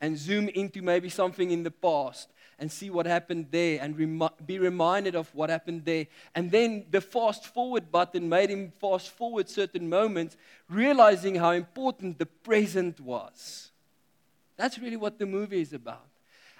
And 0.00 0.18
zoom 0.18 0.48
into 0.48 0.82
maybe 0.82 1.08
something 1.08 1.52
in 1.52 1.62
the 1.62 1.70
past 1.70 2.28
and 2.58 2.70
see 2.70 2.90
what 2.90 3.06
happened 3.06 3.46
there 3.52 3.78
and 3.80 3.96
be 4.44 4.58
reminded 4.58 5.14
of 5.14 5.32
what 5.32 5.50
happened 5.50 5.84
there. 5.84 6.08
And 6.34 6.50
then 6.50 6.86
the 6.90 7.00
fast 7.00 7.46
forward 7.46 7.92
button 7.92 8.28
made 8.28 8.50
him 8.50 8.72
fast 8.80 9.10
forward 9.10 9.48
certain 9.48 9.88
moments, 9.88 10.36
realizing 10.68 11.36
how 11.36 11.52
important 11.52 12.18
the 12.18 12.26
present 12.26 12.98
was. 12.98 13.70
That's 14.56 14.80
really 14.80 14.96
what 14.96 15.20
the 15.20 15.26
movie 15.26 15.60
is 15.60 15.72
about. 15.72 16.08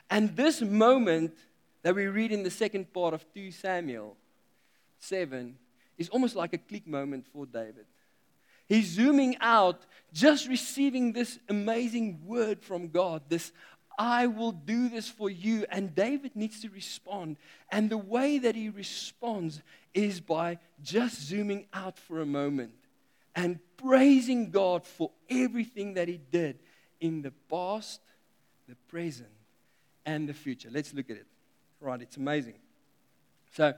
And 0.09 0.37
this 0.37 0.61
moment 0.61 1.37
that 1.83 1.97
we 1.97 2.07
read 2.07 2.31
in 2.31 2.45
the 2.45 2.51
second 2.53 2.93
part 2.93 3.15
of 3.15 3.25
2 3.35 3.51
Samuel 3.51 4.17
7 5.01 5.59
is 5.99 6.09
almost 6.09 6.37
like 6.37 6.53
a 6.53 6.59
click 6.59 6.87
moment 6.87 7.27
for 7.33 7.47
David. 7.47 7.87
He's 8.73 8.89
zooming 8.89 9.37
out, 9.43 9.83
just 10.15 10.49
receiving 10.49 11.13
this 11.13 11.39
amazing 11.51 12.23
word 12.25 12.63
from 12.63 12.89
God, 12.89 13.21
this 13.29 13.53
I 13.99 14.29
will 14.29 14.53
do 14.53 14.89
this 14.89 15.11
for 15.11 15.29
you. 15.29 15.67
And 15.69 15.95
David 15.95 16.35
needs 16.35 16.63
to 16.63 16.71
respond. 16.71 17.37
And 17.71 17.91
the 17.91 17.99
way 17.99 18.39
that 18.39 18.55
he 18.55 18.71
responds 18.71 19.61
is 19.93 20.23
by 20.23 20.59
just 20.83 21.21
zooming 21.21 21.67
out 21.75 21.99
for 21.99 22.23
a 22.23 22.25
moment 22.25 22.73
and 23.37 23.59
praising 23.77 24.51
God 24.51 24.87
for 24.87 25.11
everything 25.29 25.93
that 25.95 26.09
he 26.09 26.19
did 26.31 26.59
in 26.99 27.21
the 27.21 27.33
past, 27.51 28.01
the 28.67 28.77
present, 28.89 29.29
and 30.07 30.27
the 30.27 30.33
future. 30.33 30.71
Let's 30.73 30.95
look 30.95 31.11
at 31.11 31.17
it. 31.17 31.27
Right, 31.79 32.01
it's 32.01 32.17
amazing. 32.17 32.55
So, 33.55 33.75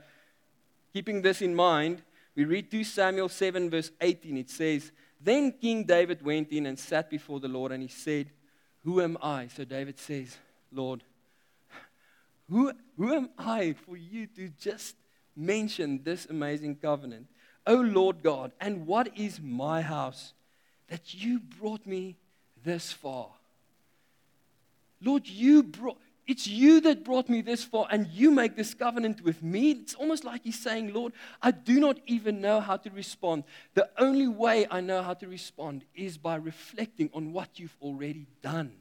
keeping 0.93 1.21
this 1.21 1.41
in 1.41 1.53
mind, 1.53 2.01
we 2.35 2.45
read 2.45 2.69
2 2.69 2.83
Samuel 2.83 3.29
7, 3.29 3.69
verse 3.69 3.91
18. 4.01 4.37
It 4.37 4.49
says, 4.49 4.91
Then 5.21 5.53
King 5.53 5.83
David 5.83 6.23
went 6.23 6.51
in 6.51 6.65
and 6.65 6.77
sat 6.77 7.09
before 7.09 7.39
the 7.39 7.47
Lord, 7.47 7.71
and 7.71 7.81
he 7.81 7.89
said, 7.89 8.31
Who 8.83 9.01
am 9.01 9.17
I? 9.21 9.47
So 9.47 9.63
David 9.63 9.99
says, 9.99 10.37
Lord, 10.71 11.03
who, 12.49 12.73
who 12.97 13.13
am 13.13 13.29
I 13.37 13.73
for 13.85 13.97
you 13.97 14.27
to 14.27 14.49
just 14.59 14.95
mention 15.35 16.01
this 16.03 16.27
amazing 16.27 16.75
covenant? 16.75 17.27
O 17.65 17.75
Lord 17.75 18.21
God, 18.21 18.51
and 18.59 18.85
what 18.85 19.17
is 19.17 19.39
my 19.41 19.81
house 19.81 20.33
that 20.89 21.13
you 21.13 21.39
brought 21.39 21.85
me 21.85 22.17
this 22.63 22.91
far. 22.91 23.27
Lord, 25.01 25.27
you 25.27 25.63
brought, 25.63 25.97
it's 26.27 26.47
you 26.47 26.81
that 26.81 27.03
brought 27.03 27.29
me 27.29 27.41
this 27.41 27.63
far, 27.63 27.87
and 27.91 28.07
you 28.07 28.31
make 28.31 28.55
this 28.55 28.73
covenant 28.73 29.21
with 29.21 29.43
me. 29.43 29.71
It's 29.71 29.93
almost 29.93 30.23
like 30.23 30.43
he's 30.43 30.59
saying, 30.59 30.93
Lord, 30.93 31.13
I 31.41 31.51
do 31.51 31.79
not 31.79 31.99
even 32.07 32.41
know 32.41 32.59
how 32.59 32.77
to 32.77 32.89
respond. 32.89 33.43
The 33.75 33.89
only 33.97 34.27
way 34.27 34.65
I 34.71 34.81
know 34.81 35.03
how 35.03 35.13
to 35.15 35.27
respond 35.27 35.85
is 35.93 36.17
by 36.17 36.35
reflecting 36.35 37.09
on 37.13 37.31
what 37.31 37.59
you've 37.59 37.77
already 37.81 38.25
done. 38.41 38.73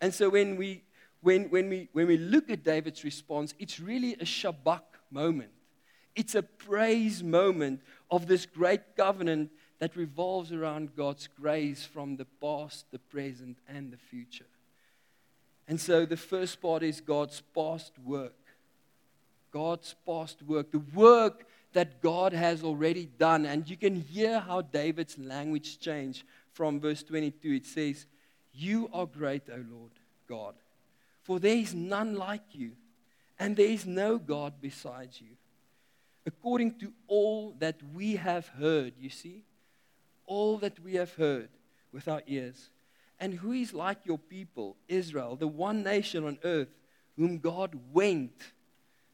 And 0.00 0.14
so 0.14 0.28
when 0.30 0.56
we 0.56 0.82
when, 1.26 1.50
when, 1.50 1.68
we, 1.68 1.88
when 1.92 2.06
we 2.06 2.18
look 2.18 2.50
at 2.50 2.62
David's 2.62 3.02
response, 3.02 3.52
it's 3.58 3.80
really 3.80 4.12
a 4.14 4.24
Shabach 4.24 4.82
moment. 5.10 5.50
It's 6.14 6.36
a 6.36 6.42
praise 6.42 7.20
moment 7.22 7.80
of 8.12 8.28
this 8.28 8.46
great 8.46 8.96
covenant 8.96 9.50
that 9.80 9.96
revolves 9.96 10.52
around 10.52 10.94
God's 10.94 11.26
grace 11.26 11.84
from 11.84 12.16
the 12.16 12.26
past, 12.40 12.86
the 12.92 13.00
present, 13.00 13.58
and 13.68 13.92
the 13.92 13.96
future. 13.96 14.46
And 15.68 15.80
so 15.80 16.06
the 16.06 16.16
first 16.16 16.60
part 16.60 16.82
is 16.82 17.00
God's 17.00 17.42
past 17.54 17.92
work. 18.04 18.34
God's 19.50 19.94
past 20.06 20.42
work, 20.42 20.70
the 20.70 20.82
work 20.94 21.46
that 21.72 22.00
God 22.00 22.32
has 22.32 22.62
already 22.62 23.06
done. 23.18 23.46
And 23.46 23.68
you 23.68 23.76
can 23.76 23.96
hear 23.96 24.40
how 24.40 24.62
David's 24.62 25.18
language 25.18 25.78
changed 25.78 26.24
from 26.52 26.80
verse 26.80 27.02
22. 27.02 27.52
It 27.52 27.66
says, 27.66 28.06
You 28.52 28.88
are 28.92 29.06
great, 29.06 29.42
O 29.50 29.56
Lord 29.56 29.92
God, 30.28 30.54
for 31.22 31.38
there 31.40 31.56
is 31.56 31.74
none 31.74 32.14
like 32.14 32.42
you, 32.52 32.72
and 33.38 33.56
there 33.56 33.66
is 33.66 33.86
no 33.86 34.18
God 34.18 34.54
besides 34.60 35.20
you. 35.20 35.36
According 36.26 36.78
to 36.80 36.92
all 37.06 37.54
that 37.58 37.76
we 37.94 38.16
have 38.16 38.48
heard, 38.48 38.94
you 38.98 39.10
see, 39.10 39.44
all 40.26 40.58
that 40.58 40.80
we 40.80 40.94
have 40.94 41.14
heard 41.14 41.48
with 41.92 42.08
our 42.08 42.22
ears. 42.26 42.70
And 43.18 43.34
who 43.34 43.52
is 43.52 43.72
like 43.72 43.98
your 44.04 44.18
people, 44.18 44.76
Israel, 44.88 45.36
the 45.36 45.48
one 45.48 45.82
nation 45.82 46.24
on 46.24 46.38
earth 46.44 46.68
whom 47.16 47.38
God 47.38 47.78
went 47.92 48.52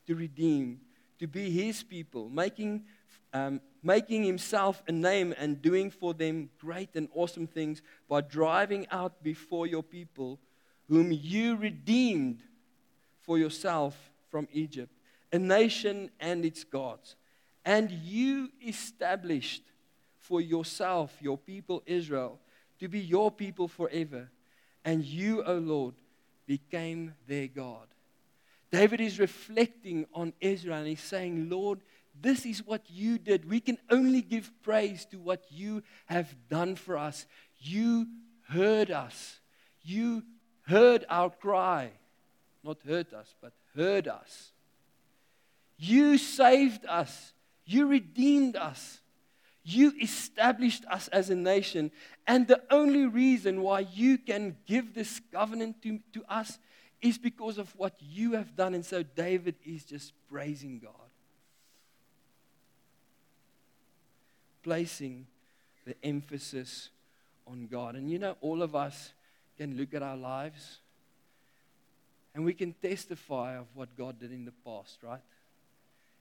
to 0.07 0.15
redeem, 0.15 0.81
to 1.19 1.27
be 1.27 1.51
his 1.51 1.83
people, 1.83 2.29
making, 2.29 2.85
um, 3.33 3.61
making 3.83 4.25
himself 4.25 4.83
a 4.89 4.93
name 4.93 5.35
and 5.39 5.63
doing 5.63 5.91
for 5.91 6.13
them 6.15 6.51
great 6.59 6.91
and 6.95 7.09
awesome 7.15 7.47
things 7.47 7.81
by 8.09 8.21
driving 8.21 8.87
out 8.91 9.23
before 9.23 9.67
your 9.67 9.85
people, 9.85 10.41
whom 10.89 11.13
you 11.13 11.57
redeemed 11.57 12.43
for 13.21 13.39
yourself 13.39 13.97
from 14.31 14.49
Egypt, 14.53 14.93
a 15.33 15.39
nation 15.39 16.11
and 16.19 16.45
its 16.45 16.65
gods. 16.65 17.15
And 17.65 17.91
you 17.91 18.51
established 18.67 19.63
for 20.19 20.41
yourself, 20.41 21.17
your 21.21 21.39
people 21.39 21.83
Israel, 21.87 22.41
to 22.83 22.89
be 22.89 22.99
your 22.99 23.31
people 23.31 23.69
forever. 23.69 24.29
And 24.85 25.05
you, 25.05 25.45
O 25.45 25.55
Lord, 25.55 25.95
became 26.47 27.15
their 27.29 27.47
God. 27.47 27.87
David 28.73 29.01
is 29.01 29.21
reflecting 29.21 30.07
on 30.13 30.33
Israel 30.41 30.79
and 30.79 30.89
he's 30.89 31.01
saying, 31.01 31.49
Lord, 31.49 31.81
this 32.21 32.45
is 32.45 32.67
what 32.67 32.83
you 32.91 33.19
did. 33.19 33.49
We 33.49 33.61
can 33.61 33.79
only 33.89 34.21
give 34.21 34.51
praise 34.63 35.05
to 35.13 35.19
what 35.19 35.45
you 35.49 35.85
have 36.07 36.35
done 36.49 36.75
for 36.75 36.99
us. 36.99 37.25
You 37.61 38.09
heard 38.49 38.91
us. 38.91 39.39
You 39.83 40.25
heard 40.63 41.05
our 41.09 41.31
cry. 41.31 41.93
Not 42.65 42.79
heard 42.85 43.15
us, 43.15 43.33
but 43.41 43.53
heard 43.77 44.09
us. 44.09 44.51
You 45.79 46.19
saved 46.19 46.85
us. 46.87 47.33
You 47.65 47.87
redeemed 47.87 48.57
us. 48.57 48.99
You 49.65 49.93
established 50.01 50.85
us 50.91 51.09
as 51.09 51.31
a 51.31 51.37
nation. 51.37 51.91
And 52.27 52.49
the 52.49 52.63
only 52.71 53.07
reason 53.07 53.63
why 53.63 53.81
you 53.81 54.19
can 54.19 54.57
give 54.67 54.95
this 54.95 55.21
covenant 55.33 55.83
to, 55.83 56.01
to 56.15 56.25
us 56.29 56.59
is 57.01 57.19
because 57.19 57.59
of 57.59 57.75
what 57.77 57.95
you 58.01 58.33
have 58.33 58.57
done. 58.57 58.75
And 58.75 58.85
so 58.85 59.03
David 59.03 59.57
is 59.65 59.85
just 59.85 60.13
praising 60.31 60.81
God, 60.81 60.93
placing 64.63 65.27
the 65.85 65.95
emphasis 66.03 66.91
on 67.47 67.67
God. 67.67 67.97
And 67.97 68.11
you 68.11 68.19
know, 68.19 68.37
all 68.41 68.63
of 68.63 68.75
us 68.75 69.13
can 69.59 69.77
look 69.77 69.95
at 69.95 70.03
our 70.03 70.17
lives 70.17 70.79
and 72.35 72.45
we 72.45 72.55
can 72.55 72.73
testify 72.73 73.57
of 73.57 73.67
what 73.75 73.97
God 73.97 74.19
did 74.19 74.33
in 74.33 74.45
the 74.45 74.53
past, 74.65 74.99
right? 75.03 75.21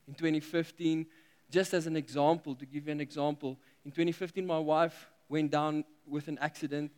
In 0.08 0.14
2015, 0.14 1.06
just 1.52 1.74
as 1.74 1.86
an 1.86 1.96
example, 1.96 2.56
to 2.56 2.66
give 2.66 2.88
you 2.88 2.92
an 2.92 3.02
example, 3.02 3.58
in 3.86 3.92
2015, 3.92 4.46
my 4.46 4.58
wife 4.58 5.08
went 5.30 5.52
down 5.52 5.84
with 6.08 6.28
an 6.28 6.38
accident, 6.40 6.92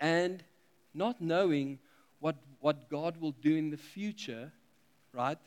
and 0.00 0.42
not 0.92 1.20
knowing 1.20 1.78
what, 2.18 2.36
what 2.60 2.88
God 2.88 3.16
will 3.18 3.32
do 3.32 3.56
in 3.56 3.70
the 3.70 3.76
future, 3.76 4.52
right? 5.12 5.38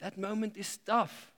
That 0.00 0.18
moment 0.18 0.56
is 0.56 0.78
tough. 0.78 1.32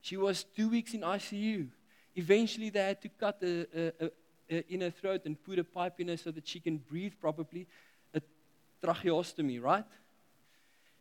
She 0.00 0.16
was 0.16 0.44
two 0.44 0.68
weeks 0.68 0.94
in 0.94 1.00
ICU. 1.00 1.68
Eventually, 2.14 2.70
they 2.70 2.80
had 2.80 3.02
to 3.02 3.08
cut 3.08 3.42
a, 3.42 3.66
a, 3.74 4.10
a, 4.50 4.72
in 4.72 4.82
her 4.82 4.90
throat 4.90 5.22
and 5.24 5.42
put 5.42 5.58
a 5.58 5.64
pipe 5.64 5.98
in 5.98 6.08
her 6.08 6.16
so 6.16 6.30
that 6.30 6.46
she 6.46 6.60
can 6.60 6.76
breathe 6.76 7.14
properly. 7.20 7.66
A 8.14 8.20
tracheostomy, 8.84 9.60
right? 9.60 9.86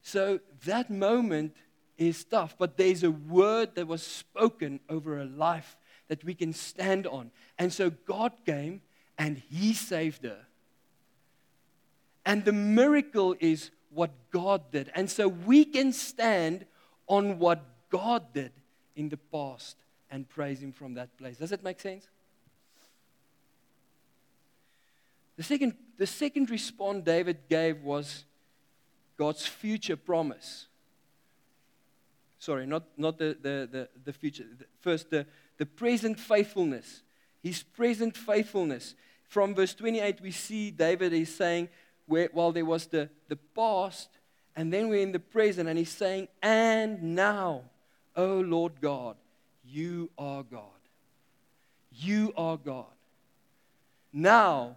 So 0.01 0.39
that 0.65 0.89
moment 0.89 1.55
is 1.97 2.23
tough, 2.23 2.55
but 2.57 2.77
there's 2.77 3.03
a 3.03 3.11
word 3.11 3.75
that 3.75 3.87
was 3.87 4.03
spoken 4.03 4.79
over 4.89 5.19
a 5.19 5.25
life 5.25 5.77
that 6.07 6.23
we 6.23 6.33
can 6.33 6.53
stand 6.53 7.07
on. 7.07 7.31
And 7.57 7.71
so 7.71 7.89
God 7.89 8.33
came 8.45 8.81
and 9.17 9.41
He 9.49 9.73
saved 9.73 10.23
her. 10.23 10.45
And 12.25 12.45
the 12.45 12.53
miracle 12.53 13.35
is 13.39 13.71
what 13.89 14.11
God 14.31 14.71
did. 14.71 14.91
And 14.95 15.09
so 15.09 15.27
we 15.27 15.65
can 15.65 15.93
stand 15.93 16.65
on 17.07 17.39
what 17.39 17.63
God 17.89 18.33
did 18.33 18.51
in 18.95 19.09
the 19.09 19.17
past 19.17 19.75
and 20.09 20.27
praise 20.27 20.61
Him 20.61 20.71
from 20.71 20.95
that 20.95 21.15
place. 21.17 21.37
Does 21.37 21.49
that 21.51 21.63
make 21.63 21.79
sense? 21.79 22.07
The 25.35 25.43
second, 25.43 25.75
the 25.97 26.07
second 26.07 26.49
response 26.49 27.03
David 27.03 27.37
gave 27.49 27.81
was 27.81 28.25
God's 29.17 29.45
future 29.45 29.95
promise. 29.95 30.67
Sorry, 32.43 32.65
not, 32.65 32.83
not 32.97 33.17
the, 33.17 33.37
the, 33.41 33.69
the, 33.71 33.89
the 34.03 34.11
future. 34.11 34.43
First, 34.81 35.09
the, 35.09 35.25
the 35.57 35.65
present 35.65 36.19
faithfulness. 36.19 37.01
His 37.41 37.63
present 37.63 38.17
faithfulness. 38.17 38.95
From 39.29 39.55
verse 39.55 39.73
28, 39.73 40.19
we 40.19 40.31
see 40.31 40.69
David 40.69 41.13
is 41.13 41.33
saying, 41.33 41.69
where, 42.05 42.27
while 42.33 42.51
there 42.51 42.65
was 42.65 42.87
the, 42.87 43.09
the 43.29 43.37
past, 43.37 44.09
and 44.57 44.73
then 44.73 44.89
we're 44.89 45.01
in 45.01 45.13
the 45.13 45.19
present, 45.19 45.69
and 45.69 45.79
he's 45.79 45.87
saying, 45.87 46.27
And 46.41 47.15
now, 47.15 47.61
O 48.13 48.39
Lord 48.41 48.73
God, 48.81 49.15
you 49.65 50.09
are 50.17 50.43
God. 50.43 50.65
You 51.93 52.33
are 52.35 52.57
God. 52.57 52.91
Now, 54.11 54.75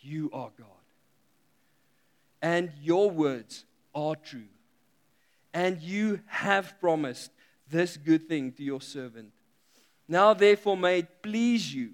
you 0.00 0.28
are 0.34 0.50
God. 0.58 0.68
And 2.42 2.72
your 2.82 3.10
words 3.10 3.64
are 3.94 4.16
true. 4.16 4.50
And 5.52 5.80
you 5.80 6.20
have 6.26 6.78
promised 6.80 7.30
this 7.68 7.96
good 7.96 8.28
thing 8.28 8.52
to 8.52 8.62
your 8.62 8.80
servant. 8.80 9.32
Now, 10.06 10.34
therefore, 10.34 10.76
may 10.76 11.00
it 11.00 11.22
please 11.22 11.74
you. 11.74 11.90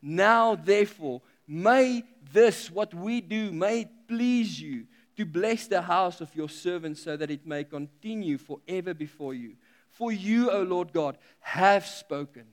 Now, 0.00 0.54
therefore, 0.54 1.22
may 1.46 2.04
this, 2.32 2.70
what 2.70 2.94
we 2.94 3.20
do, 3.20 3.50
may 3.50 3.80
it 3.80 3.88
please 4.06 4.60
you 4.60 4.86
to 5.16 5.26
bless 5.26 5.66
the 5.66 5.82
house 5.82 6.20
of 6.20 6.34
your 6.36 6.48
servant 6.48 6.96
so 6.96 7.16
that 7.16 7.30
it 7.30 7.44
may 7.44 7.64
continue 7.64 8.38
forever 8.38 8.94
before 8.94 9.34
you. 9.34 9.54
For 9.90 10.12
you, 10.12 10.50
O 10.50 10.62
Lord 10.62 10.92
God, 10.92 11.18
have 11.40 11.84
spoken. 11.84 12.44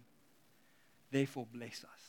Therefore, 1.12 1.46
bless 1.54 1.84
us. 1.84 2.02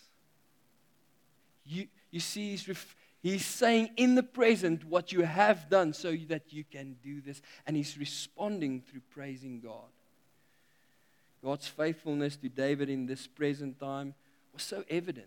You, 1.67 1.89
you 2.11 2.21
see, 2.21 2.53
he's, 2.53 2.67
ref, 2.67 2.96
he's 3.27 3.47
saying 3.47 3.91
in 3.97 4.15
the 4.15 4.23
present 4.23 4.85
what 4.85 5.13
you 5.13 5.23
have 5.23 5.69
done 5.69 5.93
so 5.93 6.15
that 6.29 6.53
you 6.53 6.65
can 6.65 6.97
do 7.03 7.21
this. 7.21 7.41
And 7.67 7.77
he's 7.77 7.99
responding 7.99 8.83
through 8.83 9.03
praising 9.11 9.61
God. 9.61 9.91
God's 11.43 11.67
faithfulness 11.67 12.37
to 12.37 12.49
David 12.49 12.91
in 12.91 13.07
this 13.07 13.27
present 13.27 13.79
time 13.79 14.15
was 14.53 14.63
so 14.63 14.85
evident. 14.91 15.27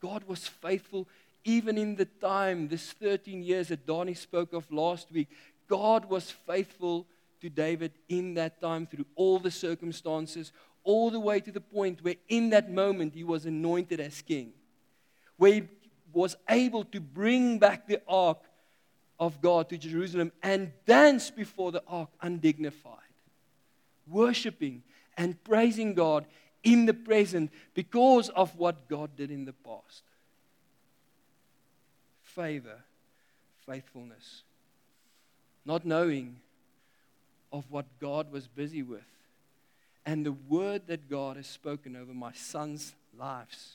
God 0.00 0.24
was 0.26 0.46
faithful 0.46 1.08
even 1.44 1.76
in 1.76 1.96
the 1.96 2.06
time, 2.06 2.68
this 2.68 2.92
13 2.92 3.42
years 3.42 3.68
that 3.68 3.86
Donnie 3.86 4.14
spoke 4.14 4.52
of 4.52 4.70
last 4.72 5.12
week. 5.12 5.28
God 5.68 6.08
was 6.08 6.30
faithful 6.30 7.06
to 7.40 7.50
David 7.50 7.92
in 8.08 8.34
that 8.34 8.60
time 8.60 8.86
through 8.86 9.06
all 9.14 9.38
the 9.38 9.50
circumstances, 9.50 10.52
all 10.82 11.10
the 11.10 11.20
way 11.20 11.40
to 11.40 11.52
the 11.52 11.60
point 11.60 12.02
where 12.02 12.16
in 12.28 12.50
that 12.50 12.70
moment 12.70 13.14
he 13.14 13.24
was 13.24 13.44
anointed 13.44 14.00
as 14.00 14.22
king, 14.22 14.52
where 15.36 15.52
he 15.52 15.62
was 16.14 16.36
able 16.48 16.84
to 16.84 17.00
bring 17.00 17.58
back 17.58 17.86
the 17.86 18.00
ark 18.08 18.38
of 19.18 19.40
God 19.40 19.68
to 19.68 19.78
Jerusalem 19.78 20.32
and 20.42 20.72
dance 20.86 21.30
before 21.30 21.72
the 21.72 21.82
ark 21.86 22.10
undignified, 22.20 22.98
worshiping 24.08 24.82
and 25.16 25.42
praising 25.44 25.94
God 25.94 26.26
in 26.62 26.86
the 26.86 26.94
present 26.94 27.50
because 27.74 28.28
of 28.30 28.56
what 28.56 28.88
God 28.88 29.16
did 29.16 29.30
in 29.30 29.44
the 29.44 29.52
past. 29.52 30.02
Favor, 32.22 32.78
faithfulness, 33.66 34.42
not 35.64 35.84
knowing 35.84 36.36
of 37.52 37.70
what 37.70 37.86
God 38.00 38.32
was 38.32 38.48
busy 38.48 38.82
with, 38.82 39.04
and 40.04 40.26
the 40.26 40.32
word 40.32 40.82
that 40.88 41.08
God 41.08 41.36
has 41.36 41.46
spoken 41.46 41.94
over 41.96 42.12
my 42.12 42.32
sons' 42.32 42.94
lives. 43.16 43.74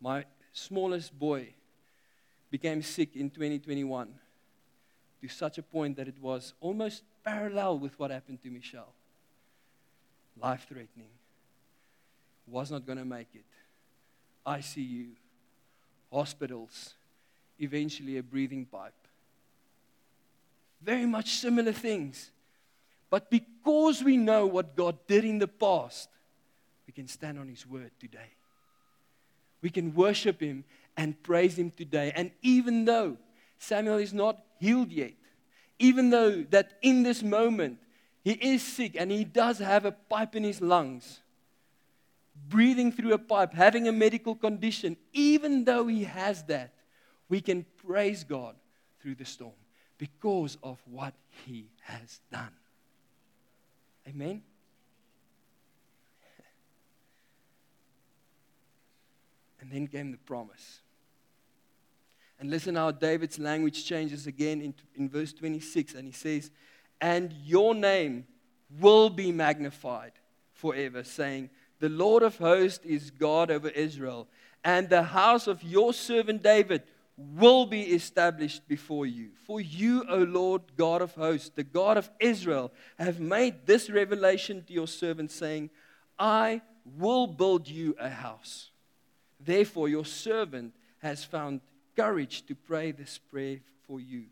My 0.00 0.24
smallest 0.56 1.16
boy 1.18 1.48
became 2.50 2.82
sick 2.82 3.14
in 3.14 3.28
2021 3.28 4.08
to 5.20 5.28
such 5.28 5.58
a 5.58 5.62
point 5.62 5.96
that 5.96 6.08
it 6.08 6.16
was 6.20 6.54
almost 6.60 7.02
parallel 7.24 7.78
with 7.78 7.98
what 7.98 8.10
happened 8.10 8.42
to 8.42 8.50
Michelle. 8.50 8.92
Life 10.40 10.66
threatening 10.68 11.08
was 12.46 12.70
not 12.70 12.86
going 12.86 12.98
to 12.98 13.04
make 13.04 13.28
it. 13.34 13.44
ICU, 14.46 15.08
hospitals, 16.12 16.94
eventually 17.58 18.18
a 18.18 18.22
breathing 18.22 18.64
pipe. 18.64 18.94
Very 20.80 21.06
much 21.06 21.30
similar 21.30 21.72
things. 21.72 22.30
But 23.10 23.30
because 23.30 24.02
we 24.02 24.16
know 24.16 24.46
what 24.46 24.76
God 24.76 24.96
did 25.06 25.24
in 25.24 25.38
the 25.38 25.48
past, 25.48 26.08
we 26.86 26.92
can 26.92 27.08
stand 27.08 27.38
on 27.38 27.48
His 27.48 27.66
word 27.66 27.90
today. 27.98 28.30
We 29.62 29.70
can 29.70 29.94
worship 29.94 30.40
Him 30.40 30.64
and 30.96 31.20
praise 31.22 31.58
Him 31.58 31.70
today. 31.70 32.12
And 32.14 32.30
even 32.42 32.84
though 32.84 33.16
Samuel 33.58 33.98
is 33.98 34.12
not 34.12 34.38
healed 34.58 34.90
yet, 34.90 35.12
even 35.78 36.10
though 36.10 36.42
that 36.50 36.78
in 36.82 37.02
this 37.02 37.22
moment 37.22 37.78
he 38.24 38.32
is 38.32 38.62
sick 38.62 38.96
and 38.98 39.10
he 39.10 39.24
does 39.24 39.58
have 39.58 39.84
a 39.84 39.92
pipe 39.92 40.34
in 40.34 40.42
his 40.42 40.60
lungs, 40.60 41.20
breathing 42.48 42.90
through 42.90 43.12
a 43.12 43.18
pipe, 43.18 43.52
having 43.54 43.86
a 43.88 43.92
medical 43.92 44.34
condition, 44.34 44.96
even 45.12 45.64
though 45.64 45.86
he 45.86 46.04
has 46.04 46.42
that, 46.44 46.72
we 47.28 47.40
can 47.40 47.64
praise 47.86 48.24
God 48.24 48.56
through 49.00 49.16
the 49.16 49.24
storm 49.24 49.52
because 49.98 50.58
of 50.62 50.78
what 50.90 51.14
he 51.44 51.70
has 51.82 52.20
done. 52.32 52.52
Amen? 54.08 54.42
And 59.66 59.72
then 59.72 59.86
came 59.88 60.12
the 60.12 60.18
promise. 60.18 60.80
And 62.38 62.50
listen 62.50 62.76
how 62.76 62.92
David's 62.92 63.38
language 63.38 63.84
changes 63.84 64.28
again 64.28 64.60
in, 64.60 64.74
in 64.94 65.08
verse 65.08 65.32
26. 65.32 65.94
And 65.94 66.06
he 66.06 66.12
says, 66.12 66.52
And 67.00 67.32
your 67.44 67.74
name 67.74 68.26
will 68.78 69.10
be 69.10 69.32
magnified 69.32 70.12
forever, 70.52 71.02
saying, 71.02 71.50
the 71.78 71.88
Lord 71.88 72.22
of 72.22 72.38
hosts 72.38 72.84
is 72.84 73.10
God 73.10 73.50
over 73.50 73.68
Israel, 73.68 74.28
and 74.64 74.88
the 74.88 75.02
house 75.02 75.46
of 75.46 75.62
your 75.62 75.92
servant 75.92 76.42
David 76.42 76.82
will 77.16 77.66
be 77.66 77.82
established 77.82 78.66
before 78.68 79.06
you. 79.06 79.30
For 79.46 79.60
you, 79.60 80.04
O 80.08 80.18
Lord 80.18 80.62
God 80.76 81.02
of 81.02 81.14
hosts, 81.14 81.50
the 81.54 81.64
God 81.64 81.96
of 81.96 82.10
Israel, 82.20 82.72
have 82.98 83.20
made 83.20 83.66
this 83.66 83.90
revelation 83.90 84.62
to 84.64 84.72
your 84.72 84.86
servant, 84.86 85.30
saying, 85.30 85.70
I 86.18 86.62
will 86.96 87.26
build 87.26 87.68
you 87.68 87.96
a 87.98 88.08
house. 88.08 88.70
Therefore, 89.46 89.88
your 89.88 90.04
servant 90.04 90.74
has 90.98 91.24
found 91.24 91.60
courage 91.94 92.44
to 92.46 92.54
pray 92.54 92.90
this 92.90 93.18
prayer 93.30 93.60
for 93.86 94.00
you. 94.00 94.24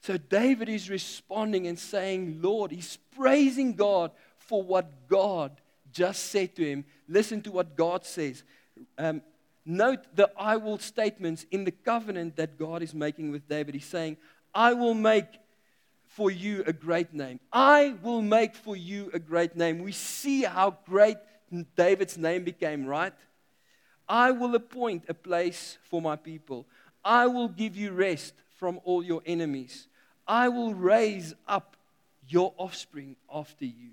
So, 0.00 0.16
David 0.16 0.68
is 0.68 0.88
responding 0.88 1.66
and 1.66 1.78
saying, 1.78 2.40
Lord, 2.40 2.70
he's 2.70 2.98
praising 3.14 3.74
God 3.74 4.10
for 4.38 4.62
what 4.62 5.08
God 5.08 5.52
just 5.92 6.24
said 6.30 6.56
to 6.56 6.64
him. 6.64 6.84
Listen 7.08 7.42
to 7.42 7.52
what 7.52 7.76
God 7.76 8.04
says. 8.04 8.42
Um, 8.96 9.20
note 9.64 10.00
the 10.14 10.30
I 10.38 10.56
will 10.56 10.78
statements 10.78 11.44
in 11.50 11.64
the 11.64 11.72
covenant 11.72 12.36
that 12.36 12.58
God 12.58 12.82
is 12.82 12.94
making 12.94 13.32
with 13.32 13.48
David. 13.48 13.74
He's 13.74 13.84
saying, 13.84 14.16
I 14.54 14.72
will 14.72 14.94
make 14.94 15.26
for 16.06 16.30
you 16.30 16.64
a 16.66 16.72
great 16.72 17.12
name. 17.12 17.40
I 17.52 17.96
will 18.02 18.22
make 18.22 18.54
for 18.54 18.76
you 18.76 19.10
a 19.12 19.18
great 19.18 19.56
name. 19.56 19.80
We 19.80 19.92
see 19.92 20.42
how 20.42 20.78
great 20.86 21.18
David's 21.76 22.18
name 22.18 22.44
became, 22.44 22.86
right? 22.86 23.14
I 24.08 24.30
will 24.30 24.54
appoint 24.54 25.04
a 25.08 25.14
place 25.14 25.78
for 25.84 26.00
my 26.00 26.16
people. 26.16 26.66
I 27.04 27.26
will 27.26 27.48
give 27.48 27.76
you 27.76 27.92
rest 27.92 28.34
from 28.56 28.80
all 28.84 29.02
your 29.02 29.22
enemies. 29.26 29.88
I 30.26 30.48
will 30.48 30.74
raise 30.74 31.34
up 31.46 31.76
your 32.28 32.52
offspring 32.56 33.16
after 33.32 33.64
you. 33.64 33.90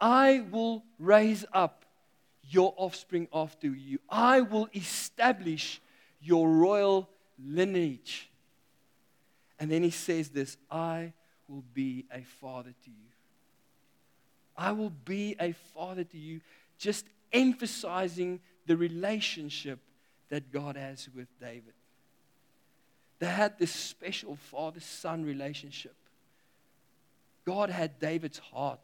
I 0.00 0.44
will 0.50 0.84
raise 0.98 1.44
up 1.52 1.84
your 2.42 2.74
offspring 2.76 3.28
after 3.32 3.68
you. 3.68 3.98
I 4.08 4.42
will 4.42 4.68
establish 4.74 5.80
your 6.20 6.48
royal 6.48 7.08
lineage. 7.42 8.30
And 9.58 9.70
then 9.70 9.82
he 9.82 9.90
says 9.90 10.28
this 10.28 10.56
I 10.70 11.12
will 11.48 11.64
be 11.72 12.04
a 12.12 12.20
father 12.22 12.74
to 12.84 12.90
you. 12.90 13.15
I 14.56 14.72
will 14.72 14.92
be 15.04 15.36
a 15.40 15.52
father 15.74 16.04
to 16.04 16.18
you, 16.18 16.40
just 16.78 17.06
emphasizing 17.32 18.40
the 18.66 18.76
relationship 18.76 19.78
that 20.28 20.52
God 20.52 20.76
has 20.76 21.08
with 21.14 21.28
David. 21.40 21.74
They 23.18 23.26
had 23.26 23.58
this 23.58 23.70
special 23.70 24.36
father 24.36 24.80
son 24.80 25.24
relationship. 25.24 25.94
God 27.44 27.70
had 27.70 27.98
David's 27.98 28.38
heart. 28.38 28.80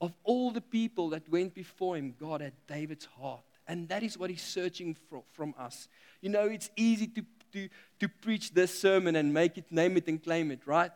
Of 0.00 0.14
all 0.24 0.50
the 0.50 0.62
people 0.62 1.10
that 1.10 1.28
went 1.28 1.54
before 1.54 1.96
him, 1.96 2.14
God 2.18 2.40
had 2.40 2.54
David's 2.66 3.06
heart. 3.20 3.42
And 3.68 3.88
that 3.88 4.02
is 4.02 4.16
what 4.16 4.30
he's 4.30 4.42
searching 4.42 4.96
for, 5.08 5.22
from 5.32 5.54
us. 5.58 5.88
You 6.22 6.30
know, 6.30 6.46
it's 6.46 6.70
easy 6.76 7.06
to, 7.08 7.22
to, 7.52 7.68
to 7.98 8.08
preach 8.08 8.54
this 8.54 8.78
sermon 8.78 9.16
and 9.16 9.34
make 9.34 9.58
it, 9.58 9.70
name 9.70 9.96
it, 9.96 10.08
and 10.08 10.22
claim 10.22 10.50
it, 10.50 10.60
right? 10.64 10.92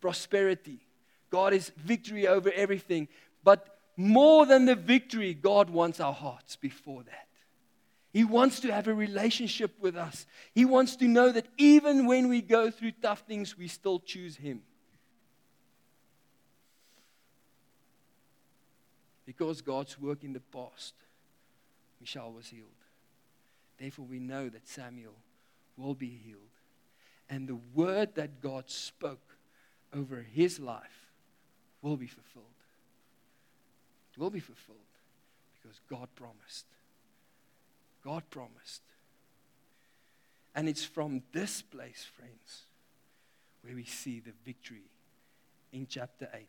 Prosperity. 0.00 0.80
God 1.30 1.52
is 1.52 1.70
victory 1.76 2.26
over 2.26 2.50
everything. 2.52 3.08
But 3.42 3.78
more 3.96 4.46
than 4.46 4.64
the 4.64 4.74
victory, 4.74 5.34
God 5.34 5.70
wants 5.70 6.00
our 6.00 6.12
hearts 6.12 6.56
before 6.56 7.02
that. 7.04 7.28
He 8.12 8.24
wants 8.24 8.60
to 8.60 8.72
have 8.72 8.88
a 8.88 8.94
relationship 8.94 9.74
with 9.80 9.96
us. 9.96 10.26
He 10.54 10.64
wants 10.64 10.96
to 10.96 11.06
know 11.06 11.32
that 11.32 11.46
even 11.58 12.06
when 12.06 12.28
we 12.28 12.40
go 12.40 12.70
through 12.70 12.92
tough 13.02 13.24
things, 13.26 13.58
we 13.58 13.68
still 13.68 14.00
choose 14.00 14.36
Him. 14.36 14.62
Because 19.26 19.60
God's 19.60 20.00
work 20.00 20.24
in 20.24 20.32
the 20.32 20.40
past, 20.40 20.94
Michelle 22.00 22.32
was 22.32 22.46
healed. 22.46 22.70
Therefore, 23.78 24.06
we 24.06 24.18
know 24.18 24.48
that 24.48 24.66
Samuel 24.66 25.16
will 25.76 25.94
be 25.94 26.08
healed. 26.24 26.40
And 27.28 27.48
the 27.48 27.58
word 27.74 28.14
that 28.14 28.40
God 28.40 28.70
spoke 28.70 29.36
over 29.92 30.24
his 30.32 30.58
life 30.60 31.05
will 31.86 31.96
be 31.96 32.08
fulfilled. 32.08 32.44
It 34.12 34.18
will 34.18 34.30
be 34.30 34.40
fulfilled 34.40 34.78
because 35.54 35.78
God 35.88 36.08
promised. 36.16 36.66
God 38.04 38.24
promised. 38.28 38.82
And 40.56 40.68
it's 40.68 40.84
from 40.84 41.22
this 41.32 41.62
place, 41.62 42.04
friends, 42.16 42.62
where 43.62 43.74
we 43.74 43.84
see 43.84 44.18
the 44.18 44.32
victory 44.44 44.90
in 45.72 45.86
chapter 45.88 46.28
8. 46.34 46.48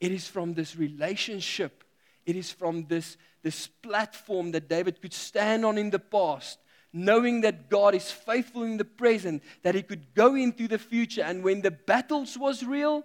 It 0.00 0.12
is 0.12 0.28
from 0.28 0.54
this 0.54 0.76
relationship, 0.76 1.84
it 2.24 2.34
is 2.34 2.50
from 2.50 2.86
this, 2.86 3.18
this 3.42 3.66
platform 3.66 4.52
that 4.52 4.68
David 4.68 5.02
could 5.02 5.12
stand 5.12 5.66
on 5.66 5.76
in 5.76 5.90
the 5.90 5.98
past, 5.98 6.58
knowing 6.92 7.42
that 7.42 7.68
God 7.68 7.94
is 7.94 8.10
faithful 8.10 8.62
in 8.62 8.78
the 8.78 8.84
present, 8.84 9.42
that 9.62 9.74
he 9.74 9.82
could 9.82 10.14
go 10.14 10.34
into 10.36 10.68
the 10.68 10.78
future, 10.78 11.22
and 11.22 11.44
when 11.44 11.60
the 11.60 11.70
battles 11.70 12.38
was 12.38 12.64
real, 12.64 13.04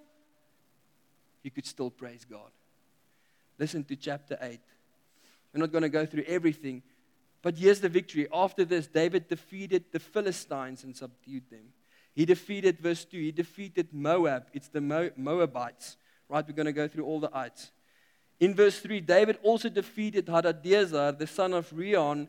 he 1.48 1.50
could 1.50 1.66
still 1.66 1.90
praise 1.90 2.26
God. 2.30 2.52
Listen 3.58 3.82
to 3.86 3.96
chapter 3.96 4.38
8. 4.42 4.60
We're 5.54 5.62
not 5.62 5.72
going 5.72 5.84
to 5.84 5.88
go 5.90 6.06
through 6.06 6.26
everything, 6.28 6.84
but 7.42 7.58
here's 7.58 7.80
the 7.80 7.88
victory. 7.88 8.28
After 8.34 8.66
this, 8.66 8.86
David 8.86 9.30
defeated 9.30 9.86
the 9.94 10.00
Philistines 10.00 10.84
and 10.84 10.94
subdued 10.94 11.50
them. 11.50 11.72
He 12.14 12.26
defeated, 12.26 12.80
verse 12.80 13.06
2, 13.06 13.18
he 13.18 13.32
defeated 13.32 13.94
Moab. 13.94 14.48
It's 14.52 14.68
the 14.68 14.82
Moabites. 14.82 15.96
Right, 16.28 16.46
we're 16.46 16.54
going 16.54 16.66
to 16.66 16.74
go 16.74 16.90
through 16.90 17.06
all 17.06 17.22
the 17.22 17.32
ites. 17.34 17.72
In 18.42 18.54
verse 18.54 18.78
3, 18.82 19.00
David 19.00 19.38
also 19.42 19.70
defeated 19.70 20.26
Hadadezer, 20.26 21.18
the 21.18 21.28
son 21.28 21.54
of 21.54 21.72
Rion, 21.72 22.28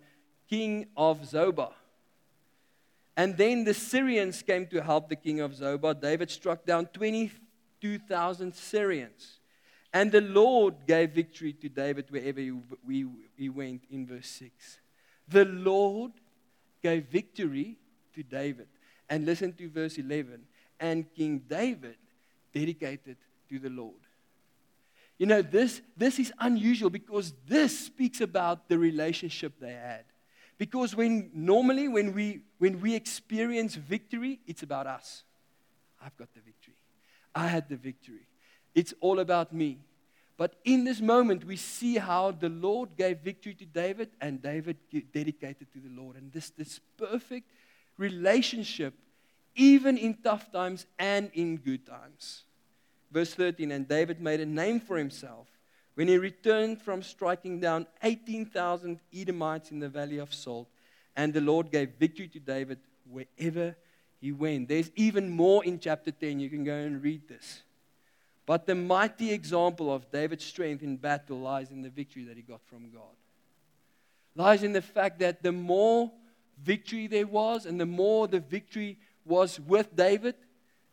king 0.48 0.86
of 0.96 1.22
Zobah. 1.22 1.72
And 3.16 3.36
then 3.36 3.64
the 3.64 3.74
Syrians 3.74 4.42
came 4.42 4.68
to 4.68 4.80
help 4.80 5.08
the 5.08 5.16
king 5.16 5.40
of 5.40 5.54
Zobah. 5.54 6.00
David 6.00 6.30
struck 6.30 6.64
down 6.64 6.86
22,000 7.80 8.54
Syrians. 8.54 9.38
And 9.92 10.12
the 10.12 10.20
Lord 10.20 10.74
gave 10.86 11.10
victory 11.10 11.52
to 11.54 11.68
David 11.68 12.10
wherever 12.10 12.40
he, 12.40 12.52
he 13.36 13.48
went, 13.48 13.84
in 13.90 14.06
verse 14.06 14.28
6. 14.28 14.78
The 15.28 15.44
Lord 15.46 16.12
gave 16.82 17.06
victory 17.06 17.76
to 18.14 18.22
David. 18.22 18.68
And 19.08 19.24
listen 19.24 19.52
to 19.54 19.70
verse 19.70 19.96
11. 19.96 20.42
And 20.78 21.06
King 21.14 21.42
David 21.48 21.96
dedicated 22.52 23.16
to 23.48 23.58
the 23.58 23.70
Lord. 23.70 23.94
You 25.16 25.26
know, 25.26 25.42
this, 25.42 25.80
this 25.96 26.18
is 26.18 26.32
unusual 26.38 26.90
because 26.90 27.32
this 27.46 27.86
speaks 27.86 28.20
about 28.20 28.68
the 28.68 28.78
relationship 28.78 29.54
they 29.58 29.72
had. 29.72 30.04
Because 30.58 30.94
when 30.94 31.30
normally 31.32 31.86
when 31.86 32.12
we 32.12 32.40
when 32.58 32.80
we 32.80 32.94
experience 32.96 33.76
victory, 33.76 34.40
it's 34.46 34.64
about 34.64 34.88
us. 34.88 35.22
I've 36.04 36.16
got 36.16 36.34
the 36.34 36.40
victory. 36.40 36.74
I 37.34 37.48
had 37.48 37.68
the 37.68 37.76
victory. 37.76 38.26
It's 38.74 38.94
all 39.00 39.20
about 39.20 39.52
me. 39.52 39.78
But 40.36 40.54
in 40.64 40.84
this 40.84 41.00
moment, 41.00 41.44
we 41.44 41.56
see 41.56 41.96
how 41.96 42.30
the 42.30 42.48
Lord 42.48 42.90
gave 42.96 43.18
victory 43.18 43.54
to 43.54 43.64
David, 43.64 44.10
and 44.20 44.40
David 44.40 44.76
dedicated 45.12 45.72
to 45.72 45.80
the 45.80 46.00
Lord. 46.00 46.16
And 46.16 46.32
this, 46.32 46.50
this 46.50 46.80
perfect 46.96 47.50
relationship, 47.96 48.94
even 49.56 49.98
in 49.98 50.14
tough 50.14 50.52
times 50.52 50.86
and 50.96 51.30
in 51.34 51.56
good 51.56 51.84
times. 51.84 52.44
Verse 53.10 53.34
13 53.34 53.72
And 53.72 53.88
David 53.88 54.20
made 54.20 54.40
a 54.40 54.46
name 54.46 54.78
for 54.78 54.96
himself 54.96 55.48
when 55.94 56.06
he 56.06 56.16
returned 56.16 56.80
from 56.80 57.02
striking 57.02 57.58
down 57.58 57.86
18,000 58.04 59.00
Edomites 59.12 59.72
in 59.72 59.80
the 59.80 59.88
valley 59.88 60.18
of 60.18 60.32
Salt. 60.32 60.68
And 61.16 61.34
the 61.34 61.40
Lord 61.40 61.72
gave 61.72 61.94
victory 61.98 62.28
to 62.28 62.38
David 62.38 62.78
wherever 63.10 63.74
he 64.20 64.32
went. 64.32 64.68
There's 64.68 64.90
even 64.96 65.30
more 65.30 65.64
in 65.64 65.78
chapter 65.78 66.10
10. 66.10 66.40
You 66.40 66.50
can 66.50 66.64
go 66.64 66.74
and 66.74 67.02
read 67.02 67.28
this. 67.28 67.62
But 68.46 68.66
the 68.66 68.74
mighty 68.74 69.32
example 69.32 69.92
of 69.92 70.10
David's 70.10 70.44
strength 70.44 70.82
in 70.82 70.96
battle 70.96 71.38
lies 71.38 71.70
in 71.70 71.82
the 71.82 71.90
victory 71.90 72.24
that 72.24 72.36
he 72.36 72.42
got 72.42 72.60
from 72.66 72.90
God. 72.90 73.02
Lies 74.34 74.62
in 74.62 74.72
the 74.72 74.82
fact 74.82 75.18
that 75.18 75.42
the 75.42 75.52
more 75.52 76.10
victory 76.62 77.06
there 77.06 77.26
was 77.26 77.66
and 77.66 77.80
the 77.80 77.86
more 77.86 78.26
the 78.26 78.40
victory 78.40 78.98
was 79.24 79.60
with 79.60 79.94
David, 79.94 80.34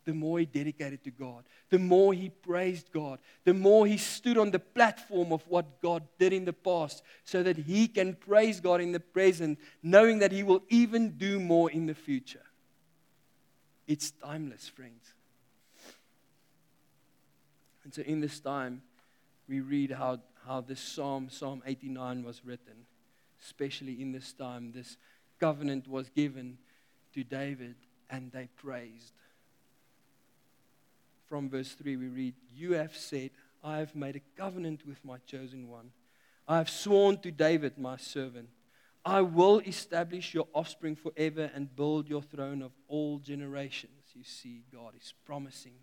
the 0.04 0.14
more 0.14 0.40
he 0.40 0.46
dedicated 0.46 1.04
to 1.04 1.12
God, 1.12 1.46
the 1.70 1.80
more 1.80 2.14
he 2.14 2.30
praised 2.30 2.92
God, 2.92 3.20
the 3.44 3.54
more 3.54 3.88
he 3.88 3.98
stood 3.98 4.38
on 4.38 4.52
the 4.52 4.60
platform 4.60 5.32
of 5.32 5.42
what 5.48 5.82
God 5.82 6.04
did 6.20 6.34
in 6.34 6.46
the 6.46 6.54
past, 6.54 7.04
so 7.24 7.42
that 7.42 7.58
he 7.58 7.88
can 7.88 8.14
praise 8.14 8.60
God 8.60 8.82
in 8.82 8.92
the 8.92 9.00
present, 9.00 9.58
knowing 9.82 10.20
that 10.20 10.32
he 10.32 10.44
will 10.44 10.64
even 10.70 11.12
do 11.18 11.40
more 11.40 11.72
in 11.72 11.88
the 11.88 11.96
future. 11.96 12.44
It's 13.88 14.12
timeless, 14.12 14.68
friends. 14.68 15.14
And 17.84 17.94
so 17.94 18.02
in 18.02 18.20
this 18.20 18.40
time, 18.40 18.82
we 19.48 19.60
read 19.60 19.92
how, 19.92 20.20
how 20.48 20.62
this 20.62 20.80
psalm, 20.80 21.30
Psalm 21.30 21.62
89, 21.66 22.24
was 22.24 22.44
written. 22.44 22.86
Especially 23.44 24.02
in 24.02 24.12
this 24.12 24.34
time, 24.34 24.72
this 24.74 24.98
covenant 25.40 25.88
was 25.88 26.10
given 26.10 26.58
to 27.14 27.24
David, 27.24 27.76
and 28.10 28.32
they 28.32 28.50
praised 28.56 29.14
from 31.28 31.50
verse 31.50 31.74
3, 31.74 31.98
we 31.98 32.08
read, 32.08 32.34
You 32.56 32.74
have 32.74 32.96
said, 32.96 33.32
I 33.64 33.80
have 33.80 33.96
made 33.96 34.16
a 34.16 34.22
covenant 34.38 34.86
with 34.88 35.04
my 35.04 35.18
chosen 35.26 35.68
one. 35.68 35.92
I 36.48 36.58
have 36.58 36.70
sworn 36.70 37.18
to 37.20 37.32
David, 37.32 37.78
my 37.78 37.98
servant, 37.98 38.50
I 39.06 39.22
will 39.22 39.60
establish 39.60 40.34
your 40.34 40.48
offspring 40.52 40.96
forever 40.96 41.52
and 41.54 41.74
build 41.76 42.10
your 42.10 42.24
throne 42.24 42.64
of 42.64 42.72
all 42.88 43.20
generations. 43.20 43.92
You 44.16 44.24
see, 44.24 44.64
God 44.74 44.94
is 45.00 45.14
promising. 45.26 45.76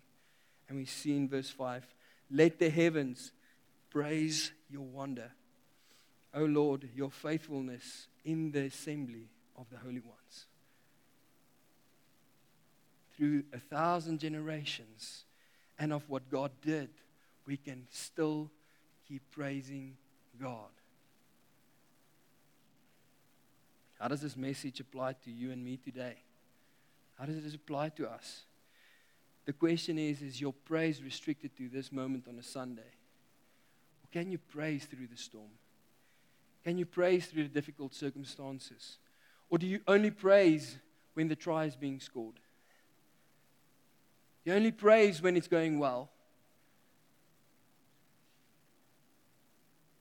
And 0.67 0.77
we 0.77 0.85
see 0.85 1.15
in 1.15 1.29
verse 1.29 1.49
5 1.49 1.87
Let 2.29 2.59
the 2.59 2.69
heavens 2.69 3.31
praise 3.89 4.51
your 4.69 4.81
wonder. 4.81 5.31
O 6.33 6.43
Lord, 6.43 6.89
your 6.93 7.11
faithfulness 7.11 8.07
in 8.25 8.51
the 8.51 8.65
assembly 8.65 9.29
of 9.55 9.69
the 9.69 9.77
holy 9.77 10.01
ones. 10.01 10.47
Through 13.15 13.43
a 13.53 13.59
thousand 13.59 14.19
generations, 14.19 15.25
and 15.79 15.93
of 15.93 16.09
what 16.09 16.29
God 16.29 16.51
did, 16.61 16.89
we 17.45 17.57
can 17.57 17.87
still 17.91 18.49
keep 19.07 19.21
praising 19.31 19.95
God. 20.41 20.69
How 24.03 24.09
does 24.09 24.19
this 24.19 24.35
message 24.35 24.81
apply 24.81 25.13
to 25.23 25.31
you 25.31 25.53
and 25.53 25.63
me 25.63 25.77
today? 25.77 26.15
How 27.17 27.23
does 27.23 27.37
it 27.37 27.55
apply 27.55 27.87
to 27.91 28.05
us? 28.05 28.41
The 29.45 29.53
question 29.53 29.97
is 29.97 30.21
Is 30.21 30.41
your 30.41 30.51
praise 30.51 31.01
restricted 31.01 31.55
to 31.55 31.69
this 31.69 31.89
moment 31.89 32.27
on 32.27 32.37
a 32.37 32.43
Sunday? 32.43 32.81
Or 32.81 34.07
can 34.11 34.29
you 34.29 34.39
praise 34.39 34.83
through 34.83 35.07
the 35.07 35.15
storm? 35.15 35.51
Can 36.65 36.77
you 36.77 36.85
praise 36.85 37.27
through 37.27 37.43
the 37.43 37.53
difficult 37.53 37.95
circumstances? 37.95 38.97
Or 39.49 39.57
do 39.57 39.65
you 39.65 39.79
only 39.87 40.11
praise 40.11 40.79
when 41.13 41.29
the 41.29 41.35
try 41.37 41.63
is 41.63 41.77
being 41.77 42.01
scored? 42.01 42.41
You 44.43 44.53
only 44.53 44.73
praise 44.73 45.21
when 45.21 45.37
it's 45.37 45.47
going 45.47 45.79
well. 45.79 46.09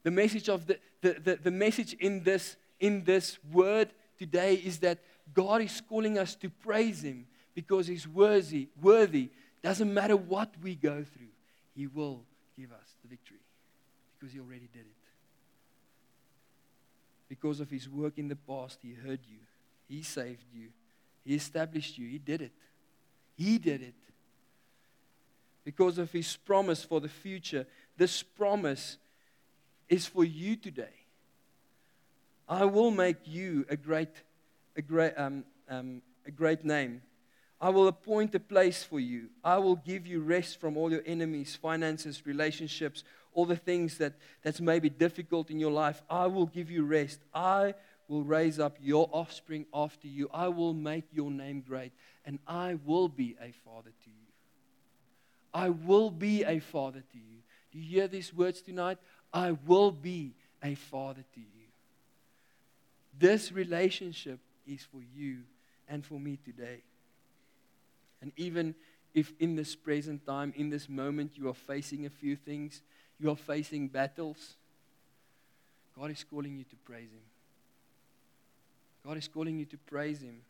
The 0.02 0.10
message 0.10 0.48
of 0.48 0.66
the, 0.66 0.80
the, 1.02 1.12
the, 1.22 1.36
the, 1.36 1.50
message 1.52 1.92
in 1.92 2.24
this, 2.24 2.56
in 2.82 3.04
this 3.04 3.38
word 3.50 3.90
today 4.18 4.54
is 4.54 4.80
that 4.80 4.98
God 5.32 5.62
is 5.62 5.80
calling 5.88 6.18
us 6.18 6.34
to 6.34 6.50
praise 6.50 7.02
Him 7.02 7.26
because 7.54 7.86
He's 7.86 8.06
worthy, 8.06 8.68
worthy. 8.82 9.30
Doesn't 9.62 9.94
matter 9.94 10.16
what 10.16 10.50
we 10.60 10.74
go 10.74 11.04
through, 11.04 11.32
He 11.74 11.86
will 11.86 12.24
give 12.58 12.72
us 12.72 12.96
the 13.02 13.08
victory 13.08 13.38
because 14.18 14.34
He 14.34 14.40
already 14.40 14.68
did 14.72 14.80
it. 14.82 14.86
Because 17.28 17.60
of 17.60 17.70
His 17.70 17.88
work 17.88 18.18
in 18.18 18.28
the 18.28 18.36
past, 18.36 18.80
He 18.82 18.92
heard 18.92 19.20
you, 19.26 19.38
He 19.88 20.02
saved 20.02 20.44
you, 20.52 20.68
He 21.24 21.34
established 21.34 21.96
you, 21.96 22.08
He 22.08 22.18
did 22.18 22.42
it. 22.42 22.52
He 23.36 23.58
did 23.58 23.80
it. 23.80 23.94
Because 25.64 25.98
of 25.98 26.10
His 26.10 26.36
promise 26.36 26.82
for 26.82 27.00
the 27.00 27.08
future, 27.08 27.64
this 27.96 28.24
promise 28.24 28.98
is 29.88 30.04
for 30.04 30.24
you 30.24 30.56
today. 30.56 31.01
I 32.48 32.64
will 32.64 32.90
make 32.90 33.26
you 33.26 33.64
a 33.68 33.76
great, 33.76 34.10
a 34.76 34.82
great, 34.82 35.14
um, 35.16 35.44
um, 35.68 36.02
a 36.26 36.30
great 36.30 36.64
name. 36.64 37.02
I 37.60 37.68
will 37.68 37.86
appoint 37.86 38.34
a 38.34 38.40
place 38.40 38.82
for 38.82 38.98
you. 38.98 39.28
I 39.44 39.58
will 39.58 39.76
give 39.76 40.06
you 40.06 40.20
rest 40.20 40.60
from 40.60 40.76
all 40.76 40.90
your 40.90 41.02
enemies, 41.06 41.54
finances, 41.54 42.26
relationships, 42.26 43.04
all 43.32 43.46
the 43.46 43.56
things 43.56 43.98
that, 43.98 44.14
that's 44.42 44.60
maybe 44.60 44.90
difficult 44.90 45.48
in 45.48 45.60
your 45.60 45.70
life. 45.70 46.02
I 46.10 46.26
will 46.26 46.46
give 46.46 46.70
you 46.70 46.84
rest. 46.84 47.20
I 47.32 47.74
will 48.08 48.24
raise 48.24 48.58
up 48.58 48.76
your 48.80 49.08
offspring 49.12 49.66
after 49.72 50.08
you. 50.08 50.28
I 50.34 50.48
will 50.48 50.74
make 50.74 51.04
your 51.12 51.30
name 51.30 51.62
great, 51.66 51.92
and 52.24 52.40
I 52.46 52.78
will 52.84 53.08
be 53.08 53.36
a 53.40 53.52
father 53.64 53.90
to 54.04 54.10
you. 54.10 54.26
I 55.54 55.68
will 55.68 56.10
be 56.10 56.44
a 56.44 56.58
father 56.58 57.00
to 57.12 57.18
you. 57.18 57.38
Do 57.70 57.78
you 57.78 57.84
hear 57.84 58.08
these 58.08 58.34
words 58.34 58.60
tonight? 58.60 58.98
I 59.32 59.52
will 59.52 59.92
be 59.92 60.34
a 60.62 60.74
father 60.74 61.24
to 61.34 61.40
you. 61.40 61.61
This 63.18 63.52
relationship 63.52 64.40
is 64.66 64.82
for 64.82 65.00
you 65.14 65.38
and 65.88 66.04
for 66.04 66.18
me 66.18 66.38
today. 66.44 66.82
And 68.20 68.32
even 68.36 68.74
if 69.14 69.32
in 69.38 69.56
this 69.56 69.74
present 69.74 70.24
time, 70.26 70.52
in 70.56 70.70
this 70.70 70.88
moment, 70.88 71.32
you 71.34 71.48
are 71.48 71.54
facing 71.54 72.06
a 72.06 72.10
few 72.10 72.36
things, 72.36 72.82
you 73.18 73.30
are 73.30 73.36
facing 73.36 73.88
battles, 73.88 74.54
God 75.98 76.10
is 76.10 76.24
calling 76.24 76.56
you 76.56 76.64
to 76.64 76.76
praise 76.76 77.10
Him. 77.10 77.22
God 79.06 79.18
is 79.18 79.28
calling 79.28 79.58
you 79.58 79.66
to 79.66 79.76
praise 79.76 80.22
Him. 80.22 80.40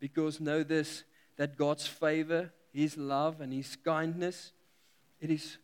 Because 0.00 0.40
know 0.40 0.62
this 0.62 1.04
that 1.36 1.56
God's 1.56 1.86
favor, 1.86 2.50
His 2.72 2.96
love, 2.96 3.40
and 3.40 3.52
His 3.52 3.76
kindness, 3.76 4.52
it 5.20 5.30
is 5.30 5.58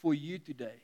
for 0.00 0.14
you 0.14 0.38
today 0.38 0.80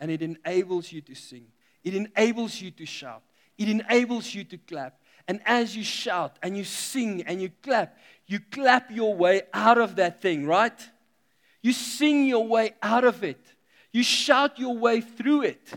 and 0.00 0.10
it 0.10 0.22
enables 0.22 0.92
you 0.92 1.00
to 1.02 1.14
sing. 1.14 1.46
It 1.84 1.94
enables 1.94 2.60
you 2.60 2.70
to 2.72 2.86
shout. 2.86 3.22
It 3.58 3.68
enables 3.68 4.32
you 4.34 4.44
to 4.44 4.56
clap. 4.56 5.00
And 5.26 5.40
as 5.44 5.76
you 5.76 5.84
shout 5.84 6.38
and 6.42 6.56
you 6.56 6.64
sing 6.64 7.22
and 7.22 7.42
you 7.42 7.50
clap, 7.62 7.98
you 8.26 8.40
clap 8.40 8.90
your 8.90 9.14
way 9.14 9.42
out 9.52 9.76
of 9.78 9.96
that 9.96 10.22
thing, 10.22 10.46
right? 10.46 10.80
You 11.60 11.72
sing 11.72 12.26
your 12.26 12.46
way 12.46 12.74
out 12.82 13.04
of 13.04 13.22
it. 13.24 13.44
You 13.92 14.02
shout 14.02 14.58
your 14.58 14.76
way 14.76 15.00
through 15.00 15.42
it. 15.42 15.72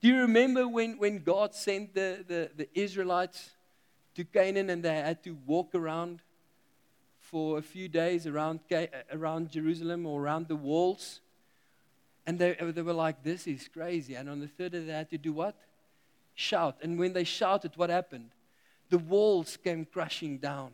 Do 0.00 0.08
you 0.08 0.18
remember 0.20 0.66
when, 0.66 0.96
when 0.98 1.22
God 1.22 1.54
sent 1.54 1.94
the, 1.94 2.24
the, 2.26 2.50
the 2.56 2.68
Israelites 2.74 3.50
to 4.14 4.24
Canaan 4.24 4.70
and 4.70 4.82
they 4.82 4.94
had 4.94 5.22
to 5.24 5.36
walk 5.46 5.74
around 5.74 6.22
for 7.18 7.58
a 7.58 7.62
few 7.62 7.88
days 7.88 8.26
around, 8.26 8.60
uh, 8.74 8.86
around 9.12 9.50
Jerusalem 9.50 10.06
or 10.06 10.20
around 10.20 10.48
the 10.48 10.56
walls? 10.56 11.20
And 12.26 12.38
they, 12.38 12.56
they 12.58 12.82
were 12.82 12.92
like, 12.92 13.22
this 13.22 13.46
is 13.46 13.68
crazy. 13.68 14.14
And 14.14 14.28
on 14.30 14.40
the 14.40 14.48
third 14.48 14.72
day, 14.72 14.84
they 14.84 14.92
had 14.92 15.10
to 15.10 15.18
do 15.18 15.32
what? 15.32 15.56
Shout. 16.34 16.78
And 16.82 16.98
when 16.98 17.12
they 17.12 17.24
shouted, 17.24 17.72
what 17.76 17.90
happened? 17.90 18.30
The 18.88 18.98
walls 18.98 19.56
came 19.56 19.84
crashing 19.84 20.38
down. 20.38 20.72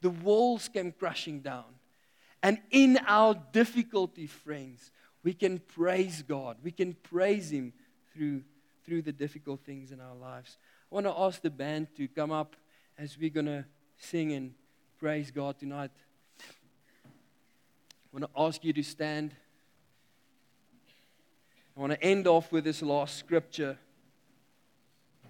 The 0.00 0.10
walls 0.10 0.68
came 0.68 0.92
crashing 0.92 1.40
down. 1.40 1.64
And 2.42 2.58
in 2.70 2.98
our 3.06 3.34
difficulty, 3.52 4.26
friends, 4.26 4.90
we 5.22 5.32
can 5.32 5.58
praise 5.58 6.22
God. 6.22 6.58
We 6.62 6.70
can 6.70 6.94
praise 6.94 7.50
Him 7.50 7.72
through, 8.12 8.42
through 8.84 9.02
the 9.02 9.12
difficult 9.12 9.60
things 9.64 9.90
in 9.92 10.00
our 10.00 10.14
lives. 10.14 10.58
I 10.90 10.94
want 10.94 11.06
to 11.06 11.14
ask 11.18 11.40
the 11.40 11.50
band 11.50 11.88
to 11.96 12.06
come 12.06 12.30
up 12.30 12.54
as 12.98 13.18
we're 13.18 13.30
going 13.30 13.46
to 13.46 13.64
sing 13.98 14.32
and 14.32 14.52
praise 14.98 15.30
God 15.30 15.58
tonight. 15.58 15.90
I 16.40 18.08
want 18.12 18.24
to 18.24 18.40
ask 18.40 18.62
you 18.64 18.72
to 18.74 18.82
stand. 18.82 19.34
I 21.76 21.80
want 21.80 21.92
to 21.92 22.02
end 22.02 22.26
off 22.26 22.52
with 22.52 22.64
this 22.64 22.82
last 22.82 23.16
scripture 23.16 23.78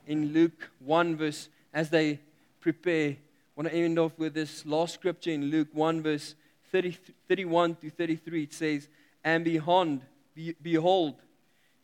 in 0.06 0.32
Luke 0.32 0.70
1, 0.80 1.16
verse, 1.16 1.48
as 1.72 1.90
they 1.90 2.20
prepare. 2.60 3.10
I 3.10 3.16
want 3.56 3.68
to 3.68 3.74
end 3.74 3.98
off 3.98 4.18
with 4.18 4.34
this 4.34 4.64
last 4.66 4.94
scripture 4.94 5.30
in 5.30 5.44
Luke 5.50 5.68
1, 5.72 6.02
verse 6.02 6.34
30, 6.72 6.96
31 7.28 7.76
to 7.76 7.90
33. 7.90 8.42
It 8.42 8.52
says, 8.52 8.88
And 9.22 9.44
behold, 9.44 10.00
be, 10.34 10.54
behold, 10.60 11.16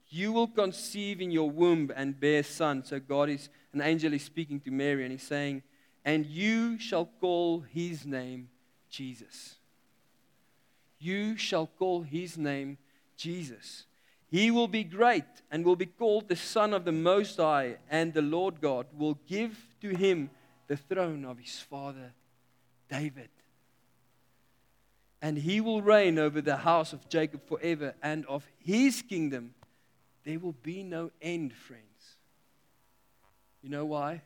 you 0.09 0.33
will 0.33 0.48
conceive 0.48 1.20
in 1.20 1.30
your 1.30 1.50
womb 1.50 1.92
and 1.94 2.18
bear 2.18 2.42
son. 2.42 2.85
So 2.85 2.98
God 2.98 3.28
is, 3.28 3.48
an 3.72 3.80
angel 3.80 4.12
is 4.12 4.24
speaking 4.24 4.61
to 4.61 4.70
Mary, 4.70 5.04
and 5.04 5.12
he's 5.12 5.22
saying, 5.22 5.62
And 6.04 6.26
you 6.26 6.78
shall 6.78 7.09
call 7.20 7.61
his 7.61 8.04
name 8.04 8.48
Jesus. 8.88 9.56
You 10.98 11.37
shall 11.37 11.66
call 11.66 12.02
his 12.02 12.37
name 12.37 12.78
Jesus 13.16 13.85
he 14.31 14.51
will 14.51 14.69
be 14.69 14.85
great 14.85 15.25
and 15.51 15.64
will 15.64 15.77
be 15.77 15.87
called 15.87 16.29
the 16.29 16.37
Son 16.37 16.73
of 16.73 16.85
the 16.85 16.93
Most 16.93 17.38
High, 17.38 17.77
and 17.90 18.14
the 18.14 18.23
Lord 18.23 18.61
God 18.61 18.87
will 18.97 19.19
give 19.27 19.59
to 19.81 19.90
him 19.90 20.31
the 20.69 20.77
throne 20.77 21.25
of 21.25 21.38
his 21.38 21.59
father 21.59 22.12
David. 22.88 23.31
And 25.21 25.37
he 25.37 25.61
will 25.61 25.83
reign 25.83 26.19
over 26.19 26.40
the 26.40 26.57
house 26.57 26.93
of 26.93 27.09
Jacob 27.09 27.47
forever, 27.47 27.95
and 28.03 28.25
of 28.27 28.47
his 28.61 29.03
kingdom 29.03 29.55
there 30.25 30.38
will 30.38 30.55
be 30.62 30.85
no 30.85 31.11
end, 31.21 31.53
friends. 31.53 31.85
You 33.62 33.69
know 33.69 33.85
why? 33.85 34.23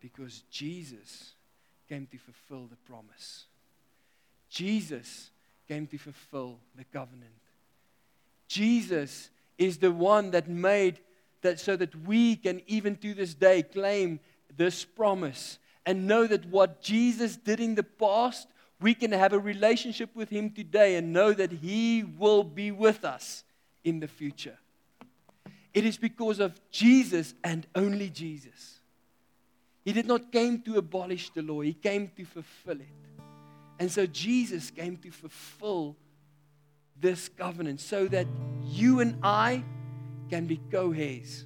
Because 0.00 0.42
Jesus 0.50 1.32
came 1.88 2.06
to 2.06 2.18
fulfill 2.18 2.66
the 2.66 2.76
promise. 2.76 3.46
Jesus 4.50 5.30
came 5.66 5.86
to 5.86 5.98
fulfill 5.98 6.58
the 6.76 6.84
covenant. 6.84 7.32
Jesus 8.48 9.30
is 9.58 9.78
the 9.78 9.92
one 9.92 10.30
that 10.32 10.48
made 10.48 10.98
that 11.42 11.60
so 11.60 11.76
that 11.76 11.94
we 12.06 12.36
can 12.36 12.62
even 12.66 12.96
to 12.96 13.14
this 13.14 13.34
day 13.34 13.62
claim 13.62 14.18
this 14.56 14.84
promise 14.84 15.58
and 15.86 16.06
know 16.06 16.26
that 16.26 16.46
what 16.46 16.82
Jesus 16.82 17.36
did 17.36 17.60
in 17.60 17.74
the 17.74 17.82
past, 17.82 18.48
we 18.80 18.94
can 18.94 19.12
have 19.12 19.32
a 19.32 19.38
relationship 19.38 20.10
with 20.14 20.30
Him 20.30 20.50
today 20.50 20.96
and 20.96 21.12
know 21.12 21.32
that 21.32 21.52
He 21.52 22.02
will 22.02 22.44
be 22.44 22.70
with 22.70 23.04
us 23.04 23.44
in 23.84 24.00
the 24.00 24.08
future. 24.08 24.58
It 25.72 25.84
is 25.84 25.96
because 25.96 26.40
of 26.40 26.60
Jesus 26.70 27.34
and 27.44 27.66
only 27.74 28.10
Jesus. 28.10 28.80
He 29.84 29.92
did 29.92 30.06
not 30.06 30.32
came 30.32 30.60
to 30.62 30.76
abolish 30.76 31.30
the 31.30 31.42
law, 31.42 31.60
He 31.60 31.74
came 31.74 32.10
to 32.16 32.24
fulfill 32.24 32.80
it. 32.80 32.88
And 33.78 33.90
so 33.90 34.06
Jesus 34.06 34.70
came 34.70 34.96
to 34.96 35.10
fulfill 35.10 35.96
this 37.00 37.28
covenant 37.28 37.80
so 37.80 38.06
that 38.08 38.26
you 38.64 39.00
and 39.00 39.18
I 39.22 39.64
can 40.30 40.46
be 40.46 40.60
co 40.70 40.92
heirs, 40.92 41.44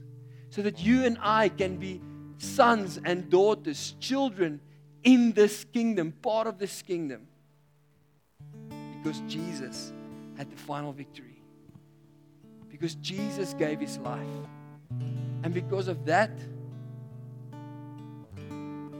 so 0.50 0.62
that 0.62 0.80
you 0.80 1.04
and 1.04 1.18
I 1.20 1.48
can 1.48 1.76
be 1.76 2.00
sons 2.38 2.98
and 3.04 3.30
daughters, 3.30 3.94
children 4.00 4.60
in 5.04 5.32
this 5.32 5.64
kingdom, 5.72 6.12
part 6.12 6.46
of 6.46 6.58
this 6.58 6.82
kingdom. 6.82 7.26
Because 9.02 9.20
Jesus 9.28 9.92
had 10.36 10.50
the 10.50 10.56
final 10.56 10.92
victory. 10.92 11.42
Because 12.68 12.94
Jesus 12.96 13.54
gave 13.54 13.80
his 13.80 13.98
life. 13.98 14.26
And 15.42 15.52
because 15.52 15.88
of 15.88 16.04
that, 16.06 16.30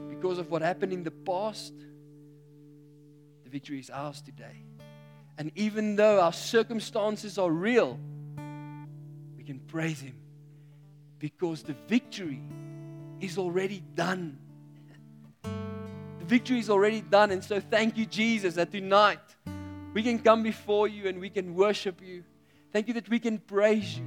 because 0.09 0.37
of 0.39 0.49
what 0.49 0.61
happened 0.61 0.93
in 0.93 1.03
the 1.03 1.11
past, 1.11 1.73
the 3.43 3.49
victory 3.49 3.79
is 3.79 3.89
ours 3.89 4.21
today. 4.21 4.63
And 5.37 5.51
even 5.55 5.95
though 5.95 6.21
our 6.21 6.33
circumstances 6.33 7.37
are 7.37 7.49
real, 7.49 7.99
we 9.35 9.43
can 9.43 9.59
praise 9.59 9.99
Him 9.99 10.15
because 11.19 11.63
the 11.63 11.75
victory 11.87 12.41
is 13.19 13.37
already 13.37 13.83
done. 13.95 14.37
The 15.43 16.25
victory 16.25 16.59
is 16.59 16.69
already 16.69 17.01
done. 17.01 17.31
And 17.31 17.43
so, 17.43 17.59
thank 17.59 17.97
you, 17.97 18.05
Jesus, 18.05 18.55
that 18.55 18.71
tonight 18.71 19.19
we 19.93 20.03
can 20.03 20.19
come 20.19 20.43
before 20.43 20.87
you 20.87 21.07
and 21.07 21.19
we 21.19 21.29
can 21.29 21.55
worship 21.55 22.01
you. 22.01 22.23
Thank 22.71 22.87
you 22.87 22.93
that 22.95 23.09
we 23.09 23.19
can 23.19 23.39
praise 23.39 23.97
you. 23.97 24.05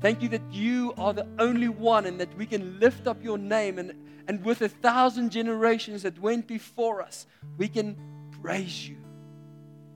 Thank 0.00 0.22
you 0.22 0.28
that 0.30 0.42
you 0.50 0.94
are 0.98 1.12
the 1.12 1.26
only 1.38 1.68
one 1.68 2.06
and 2.06 2.18
that 2.20 2.36
we 2.36 2.46
can 2.46 2.80
lift 2.80 3.06
up 3.06 3.22
your 3.22 3.38
name. 3.38 3.78
And, 3.78 3.94
and 4.26 4.44
with 4.44 4.62
a 4.62 4.68
thousand 4.68 5.30
generations 5.30 6.02
that 6.02 6.18
went 6.18 6.48
before 6.48 7.02
us, 7.02 7.26
we 7.56 7.68
can 7.68 7.96
praise 8.42 8.88
you. 8.88 9.01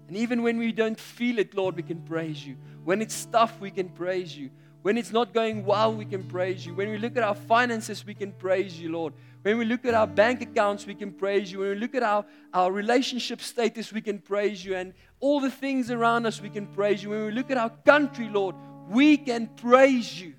And 0.09 0.17
even 0.17 0.43
when 0.43 0.59
we 0.59 0.73
don't 0.73 0.99
feel 0.99 1.39
it, 1.39 1.55
Lord, 1.55 1.77
we 1.77 1.83
can 1.83 2.01
praise 2.03 2.47
you. 2.47 2.57
When 2.85 3.03
it's 3.03 3.27
tough, 3.27 3.61
we 3.61 3.71
can 3.71 3.89
praise 3.89 4.37
you. 4.37 4.51
When 4.83 4.97
it's 4.97 5.11
not 5.11 5.35
going 5.35 5.65
well, 5.65 5.93
we 5.93 6.05
can 6.05 6.23
praise 6.23 6.65
you. 6.65 6.73
When 6.73 6.89
we 6.91 6.99
look 6.99 7.17
at 7.17 7.25
our 7.25 7.35
finances, 7.35 8.07
we 8.07 8.15
can 8.15 8.31
praise 8.31 8.79
you, 8.79 8.93
Lord. 8.93 9.15
When 9.43 9.59
we 9.59 9.65
look 9.65 9.85
at 9.85 9.95
our 9.95 10.07
bank 10.07 10.43
accounts, 10.43 10.87
we 10.87 10.95
can 10.95 11.11
praise 11.13 11.51
you. 11.51 11.59
When 11.59 11.71
we 11.71 11.75
look 11.75 11.97
at 11.97 12.05
our, 12.05 12.25
our 12.55 12.71
relationship 12.71 13.41
status, 13.41 13.93
we 13.93 14.01
can 14.01 14.21
praise 14.21 14.65
you. 14.65 14.77
And 14.77 14.95
all 15.19 15.41
the 15.41 15.51
things 15.51 15.91
around 15.91 16.25
us, 16.25 16.41
we 16.41 16.51
can 16.51 16.67
praise 16.69 17.03
you. 17.03 17.11
When 17.11 17.27
we 17.27 17.33
look 17.33 17.51
at 17.51 17.57
our 17.57 17.71
country, 17.85 18.29
Lord, 18.29 18.55
we 18.89 19.17
can 19.17 19.49
praise 19.49 20.21
you. 20.21 20.35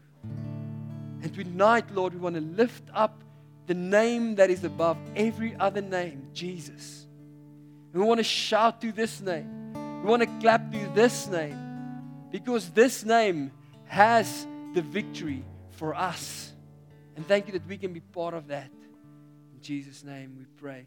And 1.22 1.34
tonight, 1.34 1.94
Lord, 1.94 2.14
we 2.14 2.20
want 2.20 2.36
to 2.36 2.42
lift 2.42 2.84
up 2.94 3.22
the 3.66 3.74
name 3.74 4.36
that 4.36 4.50
is 4.50 4.64
above 4.64 4.98
every 5.16 5.58
other 5.60 5.82
name, 5.82 6.30
Jesus. 6.34 7.06
And 7.92 8.02
we 8.02 8.08
want 8.08 8.20
to 8.20 8.24
shout 8.24 8.80
to 8.80 8.94
this 8.94 9.20
name. 9.20 9.57
We 10.08 10.12
want 10.12 10.24
to 10.24 10.40
clap 10.40 10.72
to 10.72 10.90
this 10.96 11.28
name 11.28 11.60
because 12.32 12.70
this 12.70 13.04
name 13.04 13.52
has 13.88 14.48
the 14.74 14.82
victory 14.82 15.44
for 15.72 15.94
us. 15.94 16.54
And 17.18 17.28
thank 17.28 17.48
you 17.48 17.52
that 17.52 17.68
we 17.68 17.78
can 17.78 17.92
be 17.92 18.00
part 18.00 18.34
of 18.34 18.48
that. 18.48 18.72
In 19.54 19.62
Jesus' 19.62 20.06
name 20.06 20.38
we 20.40 20.46
pray. 20.56 20.86